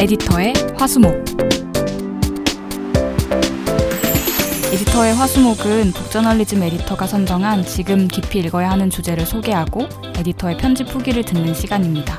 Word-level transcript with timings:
에디터의 0.00 0.54
화수목 0.78 1.12
에디터의 4.72 5.14
화수목은 5.14 5.92
북저널리즘 5.92 6.62
에디터가 6.62 7.06
선정한 7.06 7.66
지금 7.66 8.08
깊이 8.08 8.38
읽어야 8.38 8.70
하는 8.70 8.88
주제를 8.88 9.26
소개하고 9.26 9.86
에디터의 10.16 10.56
편집 10.56 10.88
후기를 10.88 11.22
듣는 11.22 11.52
시간입니다. 11.52 12.18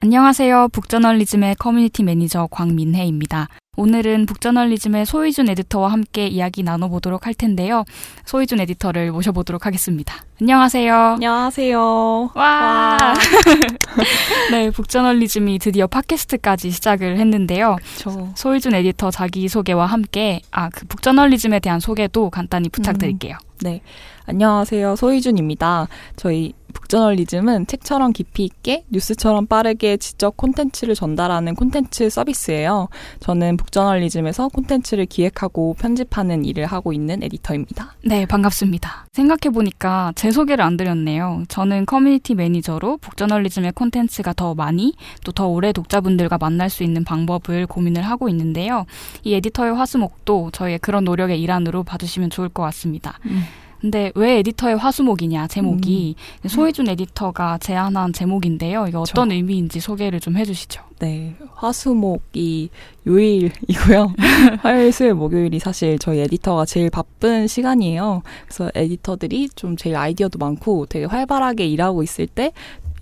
안녕하세요. 0.00 0.68
북저널리즘의 0.72 1.56
커뮤니티 1.56 2.04
매니저 2.04 2.48
곽민혜입니다. 2.50 3.48
오늘은 3.82 4.26
북저널리즘의 4.26 5.06
소희준 5.06 5.48
에디터와 5.48 5.90
함께 5.90 6.26
이야기 6.26 6.62
나눠보도록 6.62 7.24
할 7.24 7.32
텐데요. 7.32 7.84
소희준 8.26 8.60
에디터를 8.60 9.10
모셔보도록 9.12 9.64
하겠습니다. 9.64 10.14
안녕하세요. 10.42 10.94
안녕하세요. 10.94 12.32
와. 12.34 12.98
네, 14.52 14.68
북저널리즘이 14.68 15.58
드디어 15.58 15.86
팟캐스트까지 15.86 16.70
시작을 16.70 17.16
했는데요. 17.18 17.76
저 17.96 18.28
소희준 18.34 18.74
에디터 18.74 19.10
자기 19.10 19.48
소개와 19.48 19.86
함께, 19.86 20.42
아, 20.50 20.68
그 20.68 20.84
북저널리즘에 20.84 21.60
대한 21.60 21.80
소개도 21.80 22.28
간단히 22.28 22.68
부탁드릴게요. 22.68 23.38
네. 23.62 23.80
안녕하세요. 24.24 24.96
소희준입니다. 24.96 25.88
저희 26.16 26.52
북저널리즘은 26.74 27.66
책처럼 27.66 28.12
깊이 28.12 28.44
있게 28.44 28.84
뉴스처럼 28.88 29.46
빠르게 29.46 29.98
지적 29.98 30.38
콘텐츠를 30.38 30.94
전달하는 30.94 31.54
콘텐츠 31.54 32.08
서비스예요. 32.08 32.88
저는 33.20 33.58
북저널리즘에서 33.58 34.48
콘텐츠를 34.48 35.04
기획하고 35.04 35.74
편집하는 35.78 36.46
일을 36.46 36.64
하고 36.64 36.94
있는 36.94 37.22
에디터입니다. 37.22 37.96
네, 38.06 38.24
반갑습니다. 38.24 39.06
생각해보니까 39.12 40.12
제 40.14 40.30
소개를 40.30 40.64
안 40.64 40.78
드렸네요. 40.78 41.42
저는 41.48 41.84
커뮤니티 41.84 42.34
매니저로 42.34 42.98
북저널리즘의 42.98 43.72
콘텐츠가 43.72 44.32
더 44.32 44.54
많이 44.54 44.94
또 45.24 45.32
더 45.32 45.48
오래 45.48 45.72
독자분들과 45.72 46.36
만날 46.38 46.68
수 46.70 46.84
있는 46.84 47.04
방법을 47.04 47.66
고민을 47.66 48.02
하고 48.02 48.28
있는데요. 48.28 48.84
이 49.24 49.34
에디터의 49.34 49.74
화수목도 49.74 50.50
저희의 50.52 50.78
그런 50.78 51.04
노력의 51.04 51.40
일환으로 51.40 51.82
봐주시면 51.84 52.30
좋을 52.30 52.48
것 52.50 52.62
같습니다. 52.62 53.18
음. 53.26 53.42
근데 53.82 54.12
왜 54.14 54.38
에디터의 54.38 54.76
화수목이냐 54.76 55.48
제목이 55.48 56.14
소희준 56.46 56.88
에디터가 56.88 57.58
제안한 57.58 58.12
제목인데요. 58.12 58.86
이게 58.86 58.96
어떤 58.96 59.28
그쵸. 59.28 59.34
의미인지 59.34 59.80
소개를 59.80 60.20
좀 60.20 60.36
해주시죠. 60.36 60.82
네. 61.00 61.34
화수목이 61.56 62.70
요일이고요. 63.08 64.14
화요일, 64.62 64.92
수요일, 64.92 65.14
목요일이 65.14 65.58
사실 65.58 65.98
저희 65.98 66.20
에디터가 66.20 66.64
제일 66.64 66.90
바쁜 66.90 67.48
시간이에요. 67.48 68.22
그래서 68.46 68.70
에디터들이 68.72 69.48
좀 69.56 69.76
제일 69.76 69.96
아이디어도 69.96 70.38
많고 70.38 70.86
되게 70.86 71.04
활발하게 71.04 71.66
일하고 71.66 72.04
있을 72.04 72.28
때 72.28 72.52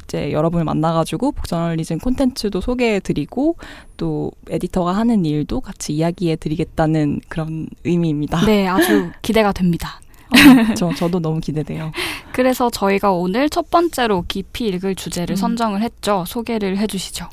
이제 0.05 0.33
여러분을 0.33 0.65
만나가지고 0.65 1.33
북저널리즘 1.33 1.99
콘텐츠도 1.99 2.63
소개해드리고 2.63 3.57
또 3.99 4.33
에디터가 4.49 4.93
하는 4.93 5.27
일도 5.27 5.61
같이 5.61 5.93
이야기해드리겠다는 5.93 7.21
그런 7.29 7.69
의미입니다. 7.85 8.47
네, 8.47 8.67
아주 8.67 9.11
기대가 9.21 9.53
됩니다. 9.53 10.01
어, 10.31 10.75
저, 10.75 10.95
저도 10.95 11.21
너무 11.21 11.41
기대돼요. 11.41 11.93
그래서 12.33 12.71
저희가 12.71 13.13
오늘 13.13 13.51
첫 13.51 13.71
번째로 13.71 14.25
깊이 14.29 14.67
읽을 14.69 14.95
주제를 14.95 15.35
음. 15.35 15.37
선정을 15.37 15.83
했죠. 15.83 16.25
소개를 16.27 16.79
해주시죠. 16.79 17.29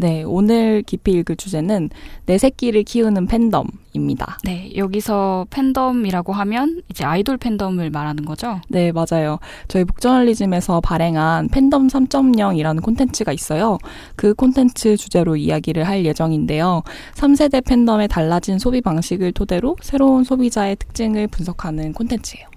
네, 0.00 0.22
오늘 0.22 0.82
깊이 0.82 1.12
읽을 1.12 1.36
주제는 1.36 1.90
내 2.24 2.38
새끼를 2.38 2.84
키우는 2.84 3.26
팬덤입니다. 3.26 4.38
네, 4.44 4.72
여기서 4.74 5.46
팬덤이라고 5.50 6.32
하면 6.32 6.80
이제 6.88 7.04
아이돌 7.04 7.36
팬덤을 7.36 7.90
말하는 7.90 8.24
거죠. 8.24 8.62
네, 8.68 8.92
맞아요. 8.92 9.38
저희 9.68 9.84
북저널리즘에서 9.84 10.80
발행한 10.80 11.48
팬덤 11.48 11.88
3.0이라는 11.88 12.82
콘텐츠가 12.82 13.30
있어요. 13.32 13.76
그 14.16 14.32
콘텐츠 14.32 14.96
주제로 14.96 15.36
이야기를 15.36 15.86
할 15.86 16.06
예정인데요. 16.06 16.82
3세대 17.14 17.62
팬덤의 17.62 18.08
달라진 18.08 18.58
소비 18.58 18.80
방식을 18.80 19.32
토대로 19.32 19.76
새로운 19.82 20.24
소비자의 20.24 20.76
특징을 20.76 21.26
분석하는 21.26 21.92
콘텐츠예요. 21.92 22.48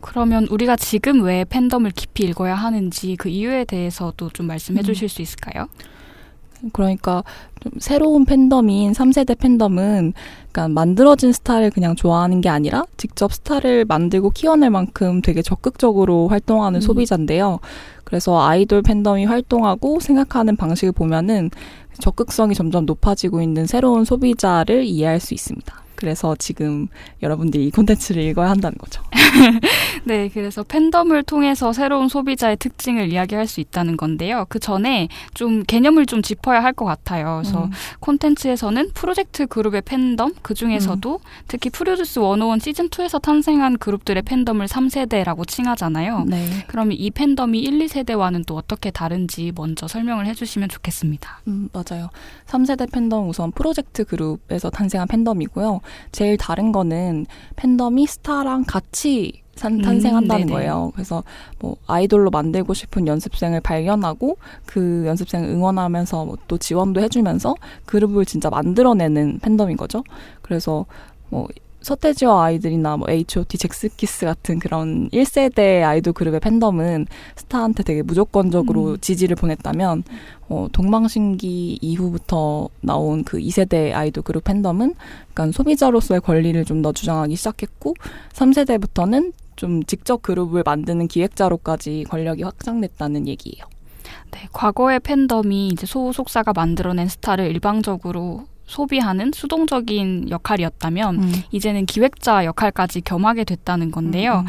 그러면 0.00 0.46
우리가 0.48 0.76
지금 0.76 1.22
왜 1.22 1.44
팬덤을 1.44 1.90
깊이 1.90 2.22
읽어야 2.26 2.54
하는지 2.54 3.16
그 3.16 3.28
이유에 3.28 3.64
대해서도 3.64 4.30
좀 4.30 4.46
말씀해 4.46 4.82
음. 4.82 4.84
주실 4.84 5.08
수 5.08 5.20
있을까요? 5.20 5.66
그러니까 6.72 7.22
좀 7.60 7.72
새로운 7.78 8.24
팬덤인 8.24 8.92
3세대 8.92 9.38
팬덤은 9.38 10.12
그러니까 10.52 10.68
만들어진 10.68 11.32
스타를 11.32 11.70
그냥 11.70 11.96
좋아하는 11.96 12.40
게 12.40 12.48
아니라 12.48 12.84
직접 12.96 13.32
스타를 13.32 13.84
만들고 13.84 14.30
키워낼 14.30 14.70
만큼 14.70 15.20
되게 15.22 15.42
적극적으로 15.42 16.28
활동하는 16.28 16.78
음. 16.78 16.80
소비자인데요. 16.80 17.60
그래서 18.04 18.40
아이돌 18.40 18.82
팬덤이 18.82 19.24
활동하고 19.24 20.00
생각하는 20.00 20.56
방식을 20.56 20.92
보면은 20.92 21.50
적극성이 21.98 22.54
점점 22.54 22.86
높아지고 22.86 23.42
있는 23.42 23.66
새로운 23.66 24.04
소비자를 24.04 24.84
이해할 24.84 25.18
수 25.18 25.34
있습니다. 25.34 25.86
그래서 25.96 26.36
지금 26.38 26.88
여러분들이 27.22 27.66
이 27.66 27.70
콘텐츠를 27.70 28.22
읽어야 28.22 28.50
한다는 28.50 28.76
거죠. 28.78 29.02
네, 30.06 30.28
그래서 30.32 30.62
팬덤을 30.62 31.24
통해서 31.24 31.72
새로운 31.72 32.06
소비자의 32.08 32.56
특징을 32.58 33.12
이야기할 33.12 33.48
수 33.48 33.58
있다는 33.60 33.96
건데요. 33.96 34.46
그 34.48 34.60
전에 34.60 35.08
좀 35.34 35.64
개념을 35.64 36.06
좀 36.06 36.22
짚어야 36.22 36.62
할 36.62 36.76
것 36.76 36.84
같아요. 36.84 37.40
그래서 37.42 37.64
음. 37.64 37.70
콘텐츠에서는 38.00 38.90
프로젝트 38.92 39.46
그룹의 39.46 39.82
팬덤, 39.82 40.34
그 40.42 40.52
중에서도 40.54 41.20
특히 41.48 41.70
프로듀스 41.70 42.20
101 42.20 42.38
시즌2에서 42.58 43.20
탄생한 43.20 43.78
그룹들의 43.78 44.22
팬덤을 44.22 44.66
3세대라고 44.66 45.48
칭하잖아요. 45.48 46.24
네. 46.28 46.46
그러면 46.68 46.96
이 46.98 47.10
팬덤이 47.10 47.58
1, 47.58 47.78
2세대와는 47.86 48.44
또 48.46 48.56
어떻게 48.56 48.90
다른지 48.90 49.52
먼저 49.56 49.88
설명을 49.88 50.26
해주시면 50.26 50.68
좋겠습니다. 50.68 51.40
음, 51.48 51.68
맞아요. 51.72 52.10
3세대 52.46 52.92
팬덤 52.92 53.28
우선 53.28 53.50
프로젝트 53.52 54.04
그룹에서 54.04 54.68
탄생한 54.70 55.08
팬덤이고요. 55.08 55.80
제일 56.12 56.36
다른 56.36 56.70
거는 56.72 57.26
팬덤이 57.56 58.06
스타랑 58.06 58.64
같이 58.68 59.42
산, 59.56 59.74
음, 59.74 59.82
탄생한다는 59.82 60.46
네네. 60.46 60.52
거예요. 60.52 60.92
그래서 60.94 61.24
뭐 61.58 61.76
아이돌로 61.86 62.30
만들고 62.30 62.72
싶은 62.74 63.06
연습생을 63.06 63.60
발견하고 63.60 64.36
그 64.66 65.04
연습생을 65.06 65.48
응원하면서 65.48 66.24
뭐 66.24 66.36
또 66.48 66.58
지원도 66.58 67.00
해주면서 67.00 67.54
그룹을 67.86 68.24
진짜 68.24 68.50
만들어내는 68.50 69.40
팬덤인 69.40 69.76
거죠. 69.76 70.04
그래서 70.42 70.86
뭐 71.28 71.48
서태지와 71.80 72.44
아이들이나 72.44 72.96
뭐 72.96 73.08
H.O.T, 73.08 73.58
젝스키스 73.58 74.26
같은 74.26 74.58
그런 74.58 75.08
1세대 75.10 75.82
아이돌 75.84 76.12
그룹의 76.14 76.40
팬덤은 76.40 77.06
스타한테 77.36 77.84
되게 77.84 78.02
무조건적으로 78.02 78.92
음. 78.92 78.96
지지를 79.00 79.36
보냈다면 79.36 80.02
어, 80.48 80.66
동방신기 80.72 81.78
이후부터 81.80 82.68
나온 82.80 83.22
그 83.22 83.38
2세대 83.38 83.92
아이돌 83.94 84.24
그룹 84.24 84.44
팬덤은 84.44 84.94
약간 85.30 85.52
소비자로서의 85.52 86.20
권리를 86.22 86.64
좀 86.64 86.82
더 86.82 86.92
주장하기 86.92 87.36
시작했고 87.36 87.94
3세대부터는 88.32 89.32
좀 89.56 89.82
직접 89.84 90.22
그룹을 90.22 90.62
만드는 90.64 91.08
기획자로까지 91.08 92.04
권력이 92.08 92.42
확장됐다는 92.42 93.26
얘기예요. 93.28 93.66
네, 94.30 94.48
과거의 94.52 95.00
팬덤이 95.00 95.68
이제 95.68 95.86
소속사가 95.86 96.52
만들어낸 96.54 97.08
스타를 97.08 97.46
일방적으로 97.46 98.46
소비하는 98.66 99.30
수동적인 99.32 100.30
역할이었다면 100.30 101.22
음. 101.22 101.32
이제는 101.52 101.86
기획자 101.86 102.44
역할까지 102.44 103.00
겸하게 103.00 103.44
됐다는 103.44 103.90
건데요. 103.90 104.40
음. 104.40 104.46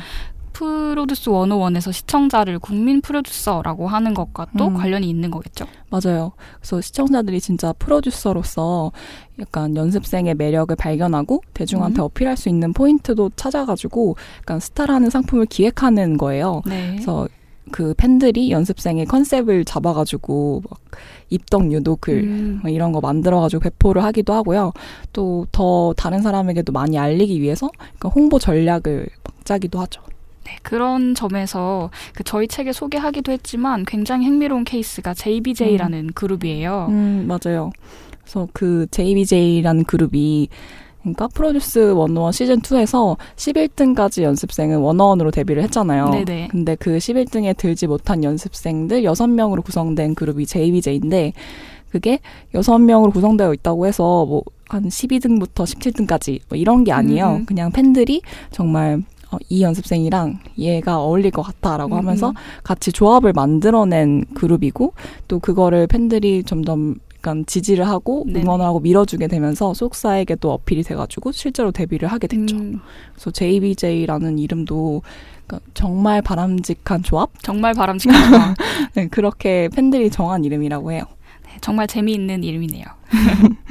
프로듀스 0.53 1.29
101에서 1.29 1.93
시청자를 1.93 2.57
국민 2.57 2.99
프로듀서라고 2.99 3.87
하는 3.87 4.15
것과 4.15 4.47
또 4.57 4.69
음. 4.69 4.73
관련이 4.73 5.07
있는 5.07 5.29
거겠죠. 5.29 5.67
맞아요. 5.91 6.31
그래서 6.59 6.81
시청자들이 6.81 7.39
진짜 7.39 7.73
프로듀서로서 7.73 8.91
약간 9.39 9.75
연습생의 9.75 10.35
매력을 10.35 10.75
발견하고 10.75 11.41
대중한테 11.53 12.01
음. 12.01 12.05
어필할 12.05 12.37
수 12.37 12.49
있는 12.49 12.73
포인트도 12.73 13.31
찾아가지고 13.35 14.15
약간 14.39 14.59
스타라는 14.59 15.09
상품을 15.09 15.45
기획하는 15.45 16.17
거예요. 16.17 16.61
네. 16.65 16.91
그래서 16.91 17.27
그 17.71 17.93
팬들이 17.97 18.49
연습생의 18.51 19.05
컨셉을 19.07 19.65
잡아가지고 19.65 20.63
막 20.69 20.79
입덕 21.29 21.69
유도글 21.71 22.13
음, 22.23 22.59
뭐 22.61 22.71
이런 22.71 22.93
거 22.93 23.01
만들어가지고 23.01 23.59
배포를 23.61 24.03
하기도 24.03 24.33
하고요. 24.33 24.71
또 25.13 25.45
더 25.51 25.93
다른 25.97 26.21
사람에게도 26.21 26.71
많이 26.71 26.97
알리기 26.97 27.41
위해서 27.41 27.69
그러니까 27.77 28.09
홍보 28.09 28.39
전략을 28.39 29.07
막 29.23 29.45
짜기도 29.45 29.79
하죠. 29.81 30.01
네, 30.45 30.55
그런 30.61 31.13
점에서 31.13 31.89
그 32.13 32.23
저희 32.23 32.47
책에 32.47 32.71
소개하기도 32.71 33.31
했지만 33.33 33.83
굉장히 33.85 34.27
흥미로운 34.27 34.63
케이스가 34.63 35.13
JBJ라는 35.13 36.13
그룹이에요. 36.13 36.87
음, 36.89 37.27
맞아요. 37.27 37.71
그래서 38.27 38.47
그 38.53 38.87
JBJ라는 38.91 39.85
그룹이 39.85 40.49
그러니까 41.01 41.27
프로듀스 41.29 41.95
101 41.95 42.33
시즌 42.33 42.59
2에서 42.59 43.17
11등까지 43.37 44.23
연습생은 44.23 44.79
원어원으로 44.79 45.31
데뷔를 45.31 45.63
했잖아요. 45.63 46.09
네네. 46.09 46.49
근데 46.51 46.75
그 46.75 46.97
11등에 46.97 47.55
들지 47.55 47.87
못한 47.87 48.23
연습생들 48.23 49.03
6명으로 49.03 49.63
구성된 49.63 50.15
그룹이 50.15 50.45
JBJ인데 50.45 51.31
그게 51.91 52.19
6명으로 52.53 53.13
구성되어 53.13 53.53
있다고 53.53 53.87
해서 53.87 54.25
뭐 54.25 54.43
한 54.69 54.83
12등부터 54.83 55.63
17등까지 55.63 56.41
뭐 56.49 56.57
이런 56.57 56.83
게 56.83 56.91
아니에요. 56.91 57.37
음. 57.37 57.45
그냥 57.45 57.71
팬들이 57.71 58.21
정말 58.51 59.01
어, 59.31 59.37
이 59.49 59.61
연습생이랑 59.61 60.39
얘가 60.57 61.01
어울릴 61.01 61.31
것 61.31 61.41
같다라고 61.41 61.95
음, 61.95 61.97
하면서 61.97 62.29
음. 62.29 62.33
같이 62.63 62.91
조합을 62.91 63.33
만들어낸 63.33 64.23
그룹이고 64.35 64.93
또 65.27 65.39
그거를 65.39 65.87
팬들이 65.87 66.43
점점 66.43 66.95
약간 67.27 67.45
지지를 67.45 67.85
하고 67.85 68.23
네네. 68.25 68.41
응원을 68.41 68.65
하고 68.65 68.79
밀어주게 68.79 69.27
되면서 69.27 69.73
소속사에게도 69.73 70.49
어필이 70.49 70.83
돼가지고 70.83 71.33
실제로 71.33 71.71
데뷔를 71.71 72.09
하게 72.09 72.27
됐죠. 72.27 72.55
음, 72.55 72.79
그래서 73.11 73.31
JBJ라는 73.31 74.39
이름도 74.39 75.01
그러니까 75.45 75.69
정말 75.73 76.21
바람직한 76.21 77.03
조합? 77.03 77.29
정말 77.41 77.73
바람직한 77.73 78.31
거. 78.31 78.37
네, 78.95 79.07
그렇게 79.09 79.67
팬들이 79.75 80.09
정한 80.09 80.45
이름이라고 80.45 80.93
해요. 80.93 81.03
네, 81.43 81.57
정말 81.59 81.87
재미있는 81.87 82.45
이름이네요. 82.45 82.85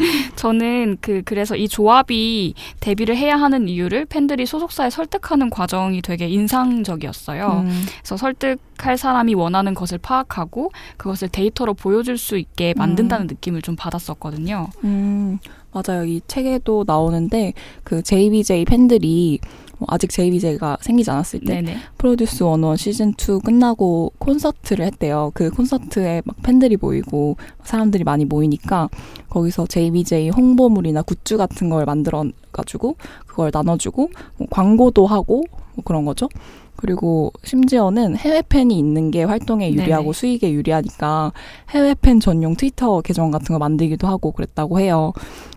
저는 0.46 0.98
그 1.00 1.22
그래서 1.24 1.56
이 1.56 1.66
조합이 1.66 2.54
데뷔를 2.78 3.16
해야 3.16 3.34
하는 3.36 3.68
이유를 3.68 4.04
팬들이 4.04 4.46
소속사에 4.46 4.90
설득하는 4.90 5.50
과정이 5.50 6.00
되게 6.02 6.28
인상적이었어요. 6.28 7.64
음, 7.66 7.84
그래서 7.98 8.16
설득할 8.16 8.96
사람이 8.96 9.34
원하는 9.34 9.74
것을 9.74 9.98
파악하고 9.98 10.70
그것을 10.98 11.30
데이터로 11.30 11.74
보여줄 11.74 12.16
수 12.16 12.38
있게 12.38 12.74
만든다는 12.76 13.26
느낌을 13.26 13.60
좀 13.60 13.74
받았었거든요. 13.74 14.68
음, 14.84 15.40
맞아요. 15.72 16.04
이 16.04 16.20
책에도 16.28 16.84
나오는데 16.86 17.52
그 17.82 18.04
JBJ 18.04 18.66
팬들이 18.66 19.40
뭐 19.78 19.86
아직 19.90 20.10
JBJ가 20.10 20.78
생기지 20.80 21.10
않았을 21.10 21.40
때 21.40 21.60
네네. 21.60 21.76
프로듀스 21.98 22.44
101 22.44 22.76
시즌 22.76 23.10
2 23.10 23.40
끝나고 23.44 24.12
콘서트를 24.18 24.86
했대요. 24.86 25.30
그 25.34 25.50
콘서트에 25.50 26.22
막 26.24 26.36
팬들이 26.42 26.76
모이고 26.76 27.36
사람들이 27.62 28.04
많이 28.04 28.24
모이니까 28.24 28.88
거기서 29.28 29.66
JBJ 29.66 30.30
홍보물이나 30.30 31.02
굿즈 31.02 31.36
같은 31.36 31.68
걸 31.68 31.84
만들어 31.84 32.24
가지고 32.52 32.96
그걸 33.26 33.50
나눠주고 33.52 34.10
뭐 34.38 34.46
광고도 34.50 35.06
하고 35.06 35.44
뭐 35.74 35.84
그런 35.84 36.04
거죠. 36.04 36.28
그리고 36.76 37.32
심지어는 37.42 38.16
해외 38.16 38.42
팬이 38.42 38.78
있는 38.78 39.10
게 39.10 39.24
활동에 39.24 39.72
유리하고 39.72 40.04
네네. 40.04 40.12
수익에 40.12 40.52
유리하니까 40.52 41.32
해외 41.70 41.94
팬 41.94 42.20
전용 42.20 42.54
트위터 42.54 43.00
계정 43.00 43.30
같은 43.30 43.52
거 43.52 43.58
만들기도 43.58 44.06
하고 44.06 44.30
그랬다고 44.32 44.78
해요. 44.78 45.12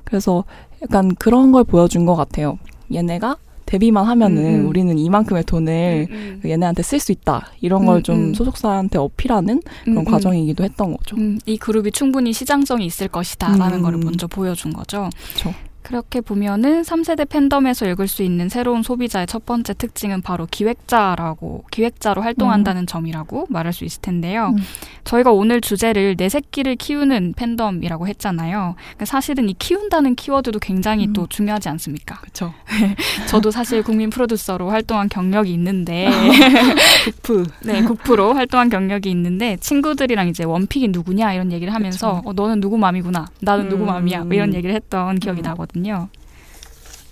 그래서 0.05 0.45
약간 0.81 1.13
그런 1.15 1.51
걸 1.51 1.65
보여준 1.65 2.05
것 2.05 2.15
같아요. 2.15 2.57
얘네가 2.93 3.37
데뷔만 3.69 4.03
하면은 4.03 4.43
음, 4.43 4.59
음. 4.61 4.67
우리는 4.67 4.97
이만큼의 4.97 5.43
돈을 5.43 6.07
음, 6.09 6.41
얘네한테 6.43 6.81
쓸 6.81 6.99
수 6.99 7.11
있다 7.11 7.51
이런 7.61 7.85
걸 7.85 7.97
음, 7.97 8.03
좀 8.03 8.15
음. 8.15 8.33
소속사한테 8.33 8.97
어필하는 8.97 9.61
그런 9.83 9.97
음, 9.97 9.99
음. 9.99 10.05
과정이기도 10.05 10.63
했던 10.63 10.97
거죠. 10.97 11.15
음, 11.17 11.37
이 11.45 11.55
그룹이 11.57 11.91
충분히 11.91 12.33
시장성이 12.33 12.87
있을 12.87 13.07
것이다라는 13.07 13.77
음. 13.77 13.83
거를 13.83 13.99
먼저 13.99 14.25
보여준 14.25 14.73
거죠. 14.73 15.09
그쵸. 15.35 15.53
그렇게 15.81 16.21
보면은 16.21 16.81
3세대 16.81 17.27
팬덤에서 17.29 17.87
읽을 17.89 18.07
수 18.07 18.21
있는 18.21 18.49
새로운 18.49 18.83
소비자의 18.83 19.27
첫 19.27 19.45
번째 19.45 19.73
특징은 19.73 20.21
바로 20.21 20.45
기획자라고 20.45 21.63
기획자로 21.71 22.21
활동한다는 22.21 22.85
점이라고 22.85 23.47
말할 23.49 23.73
수 23.73 23.85
있을 23.85 24.01
텐데요. 24.01 24.53
음. 24.57 24.63
저희가 25.05 25.31
오늘 25.31 25.61
주제를 25.61 26.15
내 26.17 26.29
새끼를 26.29 26.75
키우는 26.75 27.33
팬덤이라고 27.35 28.07
했잖아요. 28.07 28.75
그러니까 28.77 29.05
사실은 29.05 29.49
이 29.49 29.53
키운다는 29.53 30.15
키워드도 30.15 30.59
굉장히 30.59 31.07
음. 31.07 31.13
또 31.13 31.27
중요하지 31.27 31.69
않습니까? 31.69 32.19
그렇죠. 32.19 32.53
저도 33.29 33.49
사실 33.49 33.81
국민 33.81 34.09
프로듀서로 34.09 34.69
활동한 34.69 35.09
경력이 35.09 35.51
있는데 35.53 36.09
부프. 37.23 37.45
네, 37.63 37.81
국프로 37.83 38.33
활동한 38.33 38.69
경력이 38.69 39.09
있는데 39.11 39.57
친구들이랑 39.57 40.27
이제 40.27 40.43
원픽이 40.43 40.89
누구냐 40.89 41.33
이런 41.33 41.51
얘기를 41.51 41.73
하면서 41.73 42.21
어, 42.25 42.33
너는 42.33 42.59
누구 42.59 42.77
맘이구나. 42.77 43.27
나는 43.41 43.69
누구 43.69 43.83
음. 43.83 43.87
맘이야. 43.87 44.25
뭐 44.25 44.33
이런 44.33 44.53
얘기를 44.53 44.75
했던 44.75 45.17
기억이 45.17 45.41
음. 45.41 45.43
나거든요. 45.43 45.68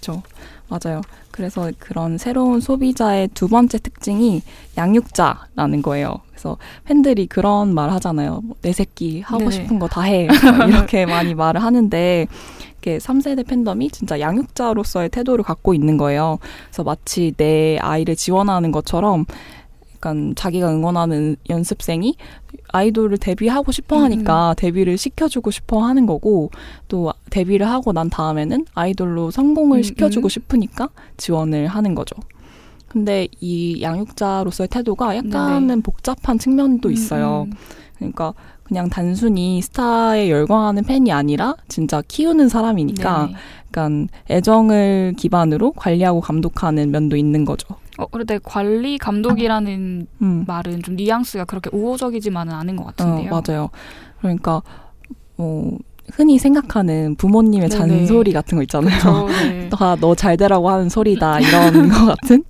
그렇죠. 0.02 0.24
맞아요. 0.70 1.02
그래서 1.32 1.72
그런 1.80 2.18
새로운 2.18 2.60
소비자의 2.60 3.30
두 3.34 3.48
번째 3.48 3.78
특징이 3.78 4.42
양육자라는 4.78 5.82
거예요. 5.84 6.16
그래서 6.30 6.58
팬들이 6.86 7.28
그런 7.28 7.74
말 7.74 7.90
하잖아요. 7.92 8.42
뭐 8.44 8.58
내 8.62 8.74
새끼 8.74 9.22
하고 9.22 9.46
네. 9.46 9.52
싶은 9.52 9.80
거 9.80 9.88
다 9.88 10.02
해. 10.02 10.28
이렇게 10.68 11.06
많이 11.06 11.36
말을 11.36 11.62
하는데 11.64 12.28
이게 12.80 12.98
3세대 12.98 13.46
팬덤이 13.48 13.90
진짜 13.92 14.20
양육자로서의 14.20 15.10
태도를 15.10 15.44
갖고 15.44 15.74
있는 15.74 15.98
거예요. 15.98 16.40
그래서 16.66 16.84
마치 16.84 17.34
내 17.38 17.78
아이를 17.80 18.16
지원하는 18.16 18.72
것처럼 18.72 19.26
약간 19.98 20.34
자기가 20.36 20.72
응원하는 20.72 21.36
연습생이 21.50 22.16
아이돌을 22.70 23.18
데뷔하고 23.18 23.72
싶어 23.72 23.98
하니까 24.04 24.54
데뷔를 24.58 24.98
시켜주고 24.98 25.52
싶어 25.52 25.84
하는 25.84 26.06
거고 26.06 26.52
또 26.88 27.12
데뷔를 27.30 27.68
하고 27.68 27.92
난 27.94 28.10
다음에는 28.10 28.66
아이돌로 28.74 29.32
성공을 29.32 29.80
음, 29.80 29.84
시켜주고 29.84 30.28
음. 30.28 30.30
싶으니까 30.30 30.90
지원을 31.18 31.68
하는 31.68 31.96
거죠. 31.96 32.16
근데 32.88 33.28
이 33.42 33.82
양육자로서의 33.82 34.70
태도가 34.70 35.18
약간은 35.18 35.82
복잡한 35.82 36.40
측면도 36.40 36.90
있어요. 36.90 37.48
음, 37.48 37.54
그러니까 37.98 38.34
그냥 38.64 38.90
단순히 38.90 39.62
스타에 39.62 40.30
열광하는 40.30 40.84
팬이 40.84 41.12
아니라 41.12 41.56
진짜 41.68 42.02
키우는 42.08 42.50
사람이니까 42.50 43.26
네네. 43.28 43.38
약간 43.68 44.10
애정을 44.30 45.16
기반으로 45.18 45.72
관리하고 45.72 46.22
감독하는 46.22 46.92
면도 46.92 47.16
있는 47.18 47.46
거죠. 47.46 47.76
어, 47.98 48.06
그런데 48.08 48.40
관리 48.44 48.98
감독이라는 48.98 50.08
음. 50.22 50.44
말은 50.48 50.84
좀 50.84 50.96
뉘앙스가 50.96 51.46
그렇게 51.46 51.70
우호적이지만은 51.74 52.54
않은 52.54 52.76
것 52.76 52.84
어, 52.84 52.86
같은데요. 52.88 53.30
맞아요. 53.30 53.70
그러니까 54.20 54.62
뭐 55.36 55.78
흔히 56.12 56.40
생각하는 56.40 57.16
부모님의 57.16 57.70
네네. 57.70 57.88
잔소리 57.88 58.32
같은 58.32 58.56
거 58.58 58.62
있잖아요. 58.64 59.00
저, 59.02 59.28
네. 59.48 59.70
다너 59.70 60.16
잘 60.16 60.38
되라고 60.38 60.70
하는 60.70 60.90
소리다 60.90 61.40
이런 61.40 61.90
것 61.90 62.06
같은. 62.06 62.44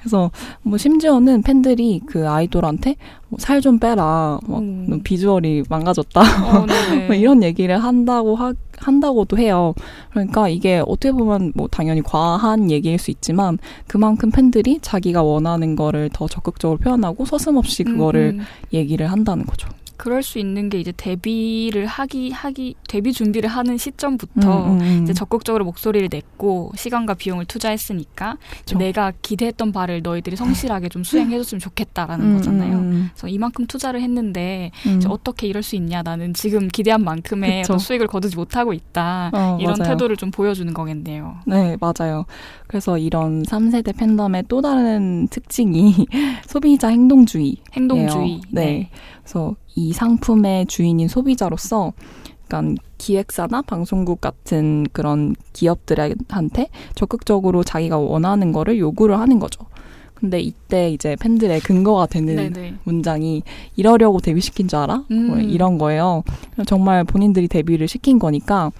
그래서 0.00 0.30
뭐 0.62 0.78
심지어는 0.78 1.42
팬들이 1.42 2.00
그 2.06 2.28
아이돌한테 2.28 2.96
뭐 3.28 3.38
살좀 3.40 3.78
빼라, 3.78 4.38
막 4.46 4.58
음. 4.58 4.86
너 4.88 4.98
비주얼이 5.02 5.64
망가졌다, 5.68 6.20
어. 6.20 6.66
뭐 7.06 7.14
이런 7.14 7.42
얘기를 7.42 7.78
한다고 7.82 8.34
하, 8.34 8.52
한다고도 8.78 9.38
해요. 9.38 9.74
그러니까 10.10 10.48
이게 10.48 10.82
어떻게 10.86 11.12
보면 11.12 11.52
뭐 11.54 11.68
당연히 11.68 12.02
과한 12.02 12.70
얘기일 12.70 12.98
수 12.98 13.10
있지만 13.10 13.58
그만큼 13.86 14.30
팬들이 14.30 14.78
자기가 14.82 15.22
원하는 15.22 15.76
거를 15.76 16.10
더 16.12 16.26
적극적으로 16.26 16.78
표현하고 16.78 17.24
서슴없이 17.24 17.84
그거를 17.84 18.34
음, 18.34 18.40
음. 18.40 18.44
얘기를 18.72 19.10
한다는 19.10 19.44
거죠. 19.46 19.68
그럴 20.02 20.24
수 20.24 20.40
있는 20.40 20.68
게 20.68 20.80
이제 20.80 20.92
데뷔를 20.96 21.86
하기 21.86 22.32
하기 22.32 22.74
데뷔 22.88 23.12
준비를 23.12 23.48
하는 23.48 23.78
시점부터 23.78 24.64
음, 24.64 24.72
음, 24.72 24.80
음. 24.80 25.02
이제 25.04 25.12
적극적으로 25.12 25.64
목소리를 25.64 26.08
냈고 26.10 26.72
시간과 26.74 27.14
비용을 27.14 27.44
투자했으니까 27.44 28.36
그쵸. 28.58 28.78
내가 28.78 29.12
기대했던 29.22 29.70
바를 29.70 30.02
너희들이 30.02 30.34
성실하게 30.34 30.88
좀 30.88 31.04
수행해줬으면 31.04 31.60
좋겠다라는 31.60 32.26
음, 32.26 32.36
거잖아요. 32.36 32.78
음, 32.78 33.10
그래서 33.12 33.28
이만큼 33.28 33.68
투자를 33.68 34.02
했는데 34.02 34.72
어떻게 35.06 35.46
이럴 35.46 35.62
수 35.62 35.76
있냐 35.76 36.02
나는 36.02 36.34
지금 36.34 36.66
기대한 36.66 37.04
만큼의 37.04 37.62
수익을 37.78 38.08
거두지 38.08 38.34
못하고 38.34 38.72
있다 38.72 39.30
어, 39.32 39.58
이런 39.60 39.76
맞아요. 39.78 39.92
태도를 39.92 40.16
좀 40.16 40.32
보여주는 40.32 40.74
거겠네요. 40.74 41.36
네, 41.46 41.76
맞아요. 41.80 42.24
그래서 42.72 42.96
이런 42.96 43.42
3세대 43.42 43.94
팬덤의 43.94 44.44
또 44.48 44.62
다른 44.62 45.28
특징이 45.28 46.06
소비자 46.48 46.88
행동주의. 46.88 47.56
행동주의. 47.74 48.40
네. 48.50 48.88
그래서 49.22 49.54
이 49.74 49.92
상품의 49.92 50.64
주인인 50.68 51.06
소비자로서 51.06 51.92
약간 52.44 52.78
기획사나 52.96 53.60
방송국 53.60 54.22
같은 54.22 54.86
그런 54.92 55.36
기업들한테 55.52 56.68
적극적으로 56.94 57.62
자기가 57.62 57.98
원하는 57.98 58.52
거를 58.52 58.78
요구를 58.78 59.18
하는 59.18 59.38
거죠. 59.38 59.66
근데 60.22 60.38
이때 60.40 60.88
이제 60.90 61.16
팬들의 61.16 61.58
근거가 61.60 62.06
되는 62.06 62.52
네네. 62.52 62.74
문장이 62.84 63.42
이러려고 63.74 64.20
데뷔시킨 64.20 64.68
줄 64.68 64.78
알아? 64.78 65.04
음. 65.10 65.26
뭐 65.26 65.38
이런 65.38 65.78
거예요. 65.78 66.22
정말 66.64 67.02
본인들이 67.02 67.48
데뷔를 67.48 67.88
시킨 67.88 68.20
거니까 68.20 68.70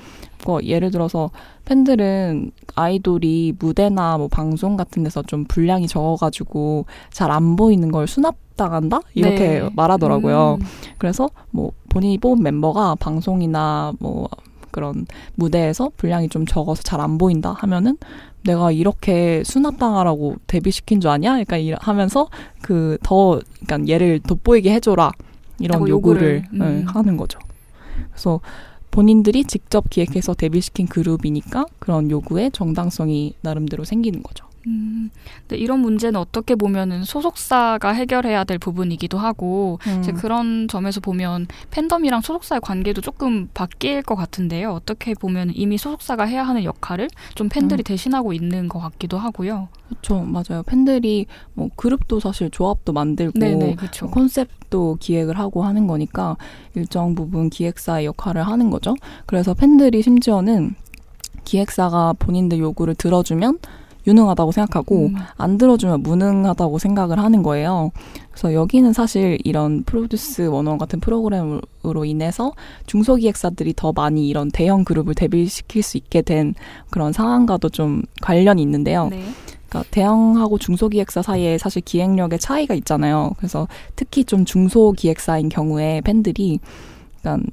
뭐 0.46 0.62
예를 0.62 0.92
들어서 0.92 1.30
팬들은 1.64 2.52
아이돌이 2.76 3.54
무대나 3.58 4.18
뭐 4.18 4.28
방송 4.28 4.76
같은 4.76 5.02
데서 5.02 5.22
좀 5.22 5.44
분량이 5.46 5.88
적어가지고 5.88 6.86
잘 7.10 7.32
안 7.32 7.56
보이는 7.56 7.90
걸 7.90 8.06
수납당한다 8.06 9.00
이렇게 9.14 9.60
네. 9.60 9.68
말하더라고요. 9.74 10.58
음. 10.60 10.66
그래서 10.98 11.28
뭐 11.50 11.72
본인이 11.88 12.18
뽑은 12.18 12.40
멤버가 12.40 12.94
방송이나 12.94 13.92
뭐 13.98 14.28
그런 14.72 15.06
무대에서 15.36 15.90
분량이 15.96 16.28
좀 16.28 16.44
적어서 16.46 16.82
잘 16.82 17.00
안 17.00 17.18
보인다 17.18 17.52
하면은 17.58 17.96
내가 18.44 18.72
이렇게 18.72 19.42
수납당하라고 19.44 20.36
데뷔시킨 20.48 21.00
줄 21.00 21.10
아냐? 21.10 21.38
이러- 21.58 21.76
하면서 21.80 22.28
그 22.62 22.98
더 23.04 23.40
그러니까 23.64 23.92
얘를 23.92 24.18
돋보이게 24.20 24.72
해줘라 24.74 25.12
이런 25.60 25.86
요구를, 25.88 26.42
요구를, 26.50 26.60
음. 26.66 26.84
예, 26.86 26.92
하는 26.92 27.16
거죠. 27.16 27.38
그래서 28.10 28.40
본인들이 28.90 29.44
직접 29.44 29.88
기획해서 29.88 30.34
데뷔시킨 30.34 30.86
그룹이니까 30.86 31.66
그런 31.78 32.10
요구에 32.10 32.50
정당성이 32.50 33.34
나름대로 33.42 33.84
생기는 33.84 34.22
거죠. 34.22 34.44
음, 34.66 35.10
근데 35.40 35.56
이런 35.56 35.80
문제는 35.80 36.18
어떻게 36.18 36.54
보면은 36.54 37.04
소속사가 37.04 37.92
해결해야 37.92 38.44
될 38.44 38.58
부분이기도 38.58 39.18
하고 39.18 39.78
음. 39.86 40.00
이제 40.00 40.12
그런 40.12 40.68
점에서 40.68 41.00
보면 41.00 41.46
팬덤이랑 41.70 42.20
소속사의 42.20 42.60
관계도 42.60 43.00
조금 43.00 43.48
바뀔 43.54 44.02
것 44.02 44.14
같은데요. 44.14 44.72
어떻게 44.72 45.14
보면 45.14 45.52
이미 45.54 45.78
소속사가 45.78 46.24
해야 46.24 46.44
하는 46.44 46.64
역할을 46.64 47.08
좀 47.34 47.48
팬들이 47.48 47.82
음. 47.82 47.84
대신하고 47.84 48.32
있는 48.32 48.68
것 48.68 48.78
같기도 48.78 49.18
하고요. 49.18 49.68
그렇죠, 49.88 50.20
맞아요. 50.20 50.62
팬들이 50.64 51.26
뭐 51.54 51.68
그룹도 51.76 52.20
사실 52.20 52.50
조합도 52.50 52.92
만들고 52.92 53.38
네네, 53.38 53.74
그렇죠. 53.74 54.08
컨셉도 54.08 54.98
기획을 55.00 55.38
하고 55.38 55.64
하는 55.64 55.86
거니까 55.86 56.36
일정 56.74 57.14
부분 57.14 57.50
기획사의 57.50 58.06
역할을 58.06 58.46
하는 58.46 58.70
거죠. 58.70 58.94
그래서 59.26 59.54
팬들이 59.54 60.02
심지어는 60.02 60.74
기획사가 61.44 62.14
본인들 62.14 62.58
요구를 62.58 62.94
들어주면 62.94 63.58
유능하다고 64.06 64.52
생각하고 64.52 65.06
음. 65.06 65.14
안 65.36 65.58
들어주면 65.58 66.02
무능하다고 66.02 66.78
생각을 66.78 67.18
하는 67.18 67.42
거예요. 67.42 67.90
그래서 68.30 68.54
여기는 68.54 68.92
사실 68.92 69.38
이런 69.44 69.82
프로듀스 69.84 70.42
원원 70.42 70.78
같은 70.78 71.00
프로그램으로 71.00 72.04
인해서 72.04 72.52
중소기획사들이 72.86 73.74
더 73.76 73.92
많이 73.92 74.28
이런 74.28 74.50
대형 74.50 74.84
그룹을 74.84 75.14
데뷔시킬 75.14 75.82
수 75.82 75.96
있게 75.96 76.22
된 76.22 76.54
그런 76.90 77.12
상황과도 77.12 77.68
좀 77.68 78.02
관련이 78.20 78.60
있는데요. 78.62 79.08
네. 79.08 79.22
그러니까 79.68 79.88
대형하고 79.90 80.58
중소기획사 80.58 81.22
사이에 81.22 81.56
사실 81.56 81.80
기획력의 81.82 82.38
차이가 82.38 82.74
있잖아요. 82.74 83.32
그래서 83.38 83.68
특히 83.96 84.24
좀 84.24 84.44
중소기획사인 84.44 85.48
경우에 85.48 86.02
팬들이 86.02 86.60
그러니까 87.20 87.48